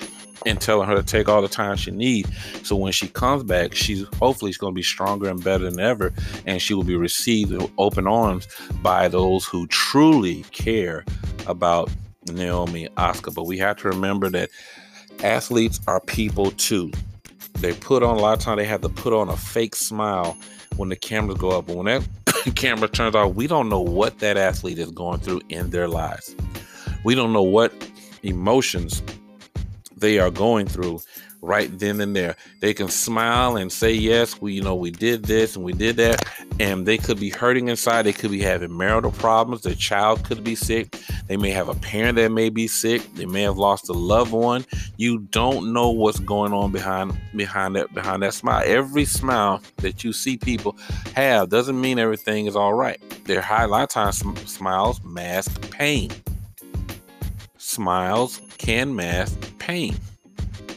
and 0.48 0.62
telling 0.62 0.88
her 0.88 0.96
to 0.96 1.04
take 1.04 1.28
all 1.28 1.42
the 1.42 1.48
time 1.48 1.76
she 1.76 1.92
needs. 1.92 2.30
So 2.64 2.76
when 2.76 2.92
she 2.92 3.08
comes 3.08 3.44
back, 3.44 3.76
she's 3.76 4.06
hopefully 4.16 4.52
she's 4.52 4.58
going 4.58 4.74
to 4.74 4.76
be 4.76 4.84
stronger 4.84 5.30
and 5.30 5.44
better 5.44 5.70
than 5.70 5.80
ever, 5.80 6.14
and 6.46 6.62
she 6.62 6.74
will 6.74 6.84
be 6.84 6.96
received 6.96 7.52
with 7.52 7.72
open 7.78 8.08
arms 8.08 8.48
by 8.82 9.08
those 9.08 9.46
who 9.46 9.68
truly 9.68 10.44
care 10.52 11.04
about 11.46 11.90
Naomi 12.32 12.88
Osaka. 12.98 13.32
But 13.32 13.46
we 13.46 13.58
have 13.58 13.78
to 13.78 13.90
remember 13.90 14.30
that 14.30 14.50
athletes 15.24 15.80
are 15.88 16.00
people 16.00 16.52
too. 16.52 16.92
They 17.56 17.74
put 17.74 18.04
on 18.04 18.18
a 18.18 18.20
lot 18.20 18.38
of 18.38 18.44
time. 18.44 18.58
They 18.58 18.66
have 18.66 18.82
to 18.82 18.90
put 18.90 19.14
on 19.14 19.30
a 19.30 19.38
fake 19.38 19.76
smile 19.76 20.38
when 20.76 20.90
the 20.90 20.96
cameras 20.96 21.38
go 21.38 21.50
up. 21.50 21.68
But 21.68 21.76
when 21.76 21.86
that 21.88 22.08
camera 22.56 22.88
turns 22.88 23.16
off, 23.16 23.36
we 23.36 23.48
don't 23.48 23.70
know 23.70 23.82
what 23.82 24.20
that 24.20 24.38
athlete 24.38 24.80
is 24.80 24.92
going 24.92 25.20
through 25.20 25.42
in 25.50 25.72
their 25.72 25.88
lives. 25.88 26.36
We 27.04 27.16
don't 27.16 27.34
know 27.34 27.44
what 27.44 27.74
emotions 28.24 29.02
they 30.00 30.20
are 30.20 30.32
going 30.32 30.68
through 30.68 31.00
right 31.42 31.78
then 31.78 32.02
and 32.02 32.16
there. 32.16 32.36
They 32.60 32.74
can 32.74 32.90
smile 32.90 33.58
and 33.58 33.72
say, 33.72 33.94
Yes, 33.94 34.42
we, 34.42 34.54
you 34.54 34.62
know, 34.62 34.76
we 34.76 34.92
did 34.92 35.26
this 35.26 35.56
and 35.56 35.64
we 35.64 35.74
did 35.74 35.98
that. 35.98 36.24
And 36.60 36.86
they 36.86 36.98
could 36.98 37.20
be 37.20 37.30
hurting 37.30 37.68
inside. 37.68 38.04
They 38.04 38.14
could 38.14 38.32
be 38.32 38.42
having 38.42 38.76
marital 38.76 39.12
problems. 39.12 39.62
Their 39.62 39.76
child 39.76 40.24
could 40.24 40.44
be 40.44 40.56
sick. 40.56 40.96
They 41.28 41.38
may 41.38 41.52
have 41.52 41.70
a 41.70 41.76
parent 41.76 42.16
that 42.16 42.32
may 42.32 42.50
be 42.50 42.68
sick. 42.68 43.02
They 43.16 43.26
may 43.26 43.44
have 43.44 43.58
lost 43.58 43.90
a 43.90 43.94
loved 43.94 44.32
one. 44.32 44.66
You 44.98 45.20
don't 45.20 45.74
know 45.74 45.90
what's 45.90 46.20
going 46.20 46.54
on 46.54 46.72
behind 46.72 47.18
behind 47.36 47.76
that 47.76 47.94
behind 47.94 48.24
that 48.24 48.34
smile. 48.34 48.64
Every 48.66 49.06
smile 49.06 49.62
that 49.78 50.04
you 50.04 50.14
see 50.14 50.38
people 50.38 50.78
have 51.16 51.50
doesn't 51.50 51.80
mean 51.80 52.00
everything 52.00 52.46
is 52.46 52.56
all 52.56 52.74
right. 52.74 53.00
Their 53.26 53.42
high 53.42 53.64
a 53.64 53.68
lot 53.68 53.84
of 53.84 53.90
times 53.90 54.18
smiles 54.50 55.04
mask 55.04 55.70
pain. 55.72 56.12
Smiles 57.58 58.42
can 58.58 58.96
mask 58.96 59.57
pain. 59.68 59.96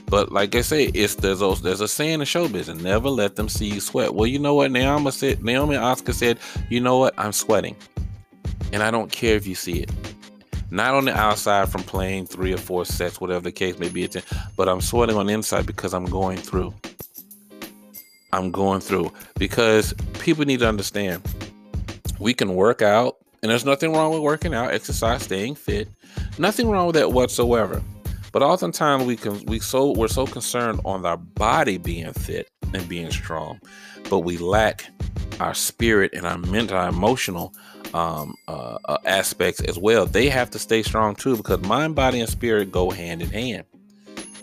But 0.06 0.32
like 0.32 0.56
I 0.56 0.62
said, 0.62 0.90
it's 0.94 1.14
there's 1.14 1.40
a, 1.40 1.54
there's 1.62 1.80
a 1.80 1.86
saying 1.86 2.18
in 2.18 2.26
show 2.26 2.48
business: 2.48 2.82
never 2.82 3.08
let 3.08 3.36
them 3.36 3.48
see 3.48 3.66
you 3.66 3.80
sweat. 3.80 4.14
Well, 4.14 4.26
you 4.26 4.40
know 4.40 4.54
what 4.54 4.72
Naomi 4.72 5.12
said. 5.12 5.42
Naomi 5.44 5.76
Osaka 5.76 6.12
said, 6.12 6.38
"You 6.68 6.80
know 6.80 6.98
what? 6.98 7.14
I'm 7.16 7.32
sweating, 7.32 7.76
and 8.72 8.82
I 8.82 8.90
don't 8.90 9.12
care 9.12 9.36
if 9.36 9.46
you 9.46 9.54
see 9.54 9.80
it. 9.80 9.90
Not 10.72 10.94
on 10.94 11.04
the 11.04 11.16
outside 11.16 11.68
from 11.68 11.84
playing 11.84 12.26
three 12.26 12.52
or 12.52 12.56
four 12.56 12.84
sets, 12.84 13.20
whatever 13.20 13.40
the 13.40 13.52
case 13.52 13.78
may 13.78 13.88
be, 13.88 14.08
but 14.56 14.68
I'm 14.68 14.80
sweating 14.80 15.16
on 15.16 15.26
the 15.26 15.32
inside 15.32 15.66
because 15.66 15.94
I'm 15.94 16.04
going 16.04 16.38
through. 16.38 16.74
I'm 18.32 18.50
going 18.50 18.80
through 18.80 19.12
because 19.36 19.92
people 20.20 20.44
need 20.44 20.60
to 20.60 20.68
understand 20.68 21.22
we 22.20 22.34
can 22.34 22.54
work 22.54 22.82
out, 22.82 23.16
and 23.42 23.50
there's 23.50 23.64
nothing 23.64 23.92
wrong 23.92 24.12
with 24.12 24.22
working 24.22 24.54
out, 24.54 24.72
exercise, 24.72 25.22
staying 25.22 25.54
fit. 25.54 25.88
Nothing 26.38 26.68
wrong 26.68 26.86
with 26.86 26.96
that 26.96 27.12
whatsoever. 27.12 27.82
But 28.32 28.42
oftentimes 28.42 29.04
we 29.04 29.16
can 29.16 29.44
we 29.46 29.58
so 29.58 29.92
we're 29.92 30.08
so 30.08 30.26
concerned 30.26 30.80
on 30.84 31.04
our 31.04 31.16
body 31.16 31.78
being 31.78 32.12
fit 32.12 32.48
and 32.72 32.88
being 32.88 33.10
strong, 33.10 33.60
but 34.08 34.20
we 34.20 34.38
lack 34.38 34.86
our 35.40 35.54
spirit 35.54 36.12
and 36.14 36.26
our 36.26 36.38
mental, 36.38 36.76
our 36.76 36.88
emotional 36.88 37.52
um, 37.94 38.34
uh, 38.46 38.78
uh, 38.84 38.98
aspects 39.04 39.60
as 39.62 39.78
well. 39.78 40.06
They 40.06 40.28
have 40.28 40.50
to 40.50 40.58
stay 40.58 40.82
strong 40.82 41.16
too 41.16 41.36
because 41.36 41.60
mind, 41.62 41.94
body, 41.94 42.20
and 42.20 42.28
spirit 42.28 42.70
go 42.70 42.90
hand 42.90 43.22
in 43.22 43.30
hand. 43.30 43.64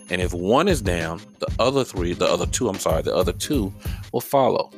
And 0.10 0.22
if 0.22 0.34
one 0.34 0.68
is 0.68 0.82
down, 0.82 1.22
the 1.40 1.48
other 1.60 1.84
three, 1.84 2.14
the 2.14 2.26
other 2.26 2.46
two, 2.46 2.70
I'm 2.70 2.80
sorry, 2.80 3.02
the 3.02 3.16
other 3.16 3.34
two 3.34 3.74
will 4.14 4.22
follow. 4.22 4.72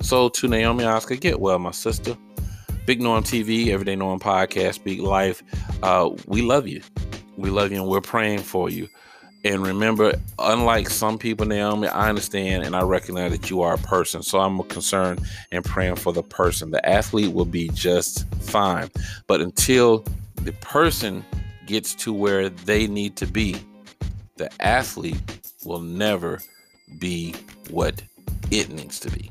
So 0.00 0.30
to 0.30 0.48
Naomi 0.48 0.84
Osaka, 0.84 1.16
get 1.16 1.40
well, 1.40 1.58
my 1.58 1.70
sister. 1.70 2.16
Big 2.86 3.00
Norm 3.00 3.22
TV, 3.22 3.68
Everyday 3.68 3.94
Norm 3.94 4.18
Podcast, 4.18 4.74
Speak 4.74 5.00
Life. 5.00 5.42
Uh, 5.82 6.10
we 6.26 6.40
love 6.42 6.66
you. 6.66 6.82
We 7.40 7.50
love 7.50 7.72
you 7.72 7.80
and 7.80 7.88
we're 7.88 8.00
praying 8.00 8.40
for 8.40 8.68
you. 8.70 8.88
And 9.42 9.66
remember, 9.66 10.12
unlike 10.38 10.90
some 10.90 11.16
people, 11.16 11.46
Naomi, 11.46 11.88
I 11.88 12.10
understand 12.10 12.62
and 12.64 12.76
I 12.76 12.82
recognize 12.82 13.32
that 13.32 13.48
you 13.48 13.62
are 13.62 13.74
a 13.74 13.78
person. 13.78 14.22
So 14.22 14.38
I'm 14.38 14.62
concerned 14.64 15.20
and 15.50 15.64
praying 15.64 15.96
for 15.96 16.12
the 16.12 16.22
person. 16.22 16.70
The 16.70 16.86
athlete 16.86 17.32
will 17.32 17.46
be 17.46 17.70
just 17.72 18.32
fine. 18.34 18.90
But 19.26 19.40
until 19.40 20.04
the 20.42 20.52
person 20.60 21.24
gets 21.66 21.94
to 21.96 22.12
where 22.12 22.50
they 22.50 22.86
need 22.86 23.16
to 23.16 23.26
be, 23.26 23.56
the 24.36 24.50
athlete 24.60 25.40
will 25.64 25.80
never 25.80 26.40
be 26.98 27.34
what 27.70 28.02
it 28.50 28.68
needs 28.68 29.00
to 29.00 29.10
be. 29.10 29.30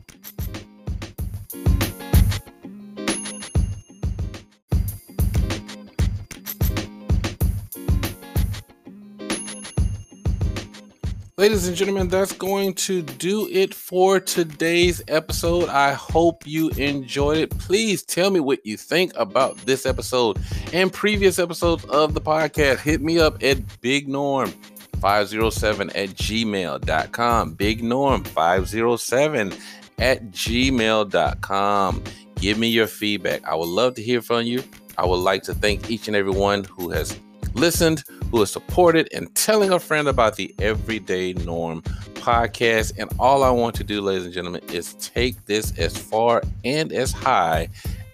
Ladies 11.39 11.69
and 11.69 11.77
gentlemen, 11.77 12.09
that's 12.09 12.33
going 12.33 12.73
to 12.73 13.01
do 13.01 13.47
it 13.49 13.73
for 13.73 14.19
today's 14.19 15.01
episode. 15.07 15.69
I 15.69 15.93
hope 15.93 16.45
you 16.45 16.67
enjoyed 16.71 17.37
it. 17.37 17.49
Please 17.51 18.03
tell 18.03 18.29
me 18.29 18.41
what 18.41 18.65
you 18.65 18.75
think 18.75 19.13
about 19.15 19.55
this 19.59 19.85
episode 19.85 20.37
and 20.73 20.91
previous 20.91 21.39
episodes 21.39 21.85
of 21.85 22.13
the 22.13 22.19
podcast. 22.19 22.79
Hit 22.79 22.99
me 23.01 23.19
up 23.19 23.41
at 23.41 23.79
Big 23.79 24.09
Norm 24.09 24.51
507 24.99 25.91
at 25.91 26.09
gmail.com. 26.09 27.53
Big 27.53 27.83
Norm 27.85 28.25
507 28.25 29.53
at 29.97 30.31
gmail.com. 30.31 32.03
Give 32.35 32.59
me 32.59 32.67
your 32.67 32.87
feedback. 32.87 33.47
I 33.47 33.55
would 33.55 33.69
love 33.69 33.93
to 33.93 34.03
hear 34.03 34.21
from 34.21 34.43
you. 34.43 34.61
I 34.97 35.05
would 35.05 35.15
like 35.15 35.43
to 35.43 35.53
thank 35.53 35.89
each 35.89 36.09
and 36.09 36.17
everyone 36.17 36.65
who 36.65 36.89
has 36.89 37.17
listened, 37.53 38.03
who 38.31 38.39
has 38.39 38.51
supported, 38.51 39.09
and 39.13 39.33
telling 39.35 39.71
a 39.71 39.79
friend 39.79 40.07
about 40.07 40.35
the 40.35 40.53
Everyday 40.59 41.33
Norm 41.33 41.81
podcast. 42.13 42.97
And 42.97 43.11
all 43.19 43.43
I 43.43 43.49
want 43.49 43.75
to 43.75 43.83
do, 43.83 44.01
ladies 44.01 44.25
and 44.25 44.33
gentlemen, 44.33 44.61
is 44.69 44.93
take 44.95 45.45
this 45.45 45.77
as 45.77 45.97
far 45.97 46.43
and 46.63 46.91
as 46.91 47.11
high 47.11 47.69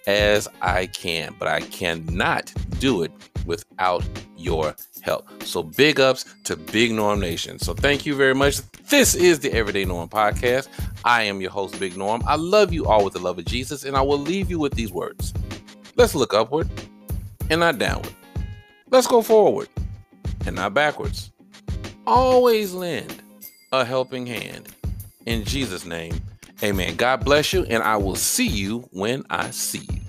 as 0.06 0.48
I 0.62 0.86
can. 0.86 1.34
But 1.38 1.48
I 1.48 1.60
cannot 1.60 2.52
do 2.78 3.02
it 3.02 3.12
without 3.44 4.04
your 4.36 4.74
help. 5.02 5.42
So 5.42 5.62
big 5.62 6.00
ups 6.00 6.24
to 6.44 6.56
Big 6.56 6.92
Norm 6.92 7.20
Nation. 7.20 7.58
So 7.58 7.74
thank 7.74 8.06
you 8.06 8.14
very 8.14 8.34
much. 8.34 8.58
This 8.88 9.14
is 9.14 9.40
the 9.40 9.52
Everyday 9.52 9.84
Norm 9.84 10.08
podcast. 10.08 10.68
I 11.04 11.22
am 11.22 11.40
your 11.40 11.50
host, 11.50 11.78
Big 11.78 11.96
Norm. 11.96 12.22
I 12.26 12.36
love 12.36 12.72
you 12.72 12.86
all 12.86 13.04
with 13.04 13.12
the 13.14 13.20
love 13.20 13.38
of 13.38 13.44
Jesus, 13.44 13.84
and 13.84 13.96
I 13.96 14.02
will 14.02 14.18
leave 14.18 14.50
you 14.50 14.58
with 14.58 14.74
these 14.74 14.90
words. 14.90 15.32
Let's 15.96 16.14
look 16.14 16.34
upward 16.34 16.68
and 17.50 17.60
not 17.60 17.78
downward. 17.78 18.14
Let's 18.90 19.06
go 19.06 19.22
forward 19.22 19.68
and 20.46 20.56
not 20.56 20.74
backwards. 20.74 21.30
Always 22.06 22.72
lend 22.72 23.22
a 23.72 23.84
helping 23.84 24.26
hand. 24.26 24.68
In 25.26 25.44
Jesus' 25.44 25.84
name, 25.84 26.20
amen. 26.62 26.96
God 26.96 27.24
bless 27.24 27.52
you, 27.52 27.64
and 27.64 27.82
I 27.82 27.96
will 27.96 28.14
see 28.16 28.46
you 28.46 28.88
when 28.92 29.24
I 29.28 29.50
see 29.50 29.86
you. 29.92 30.05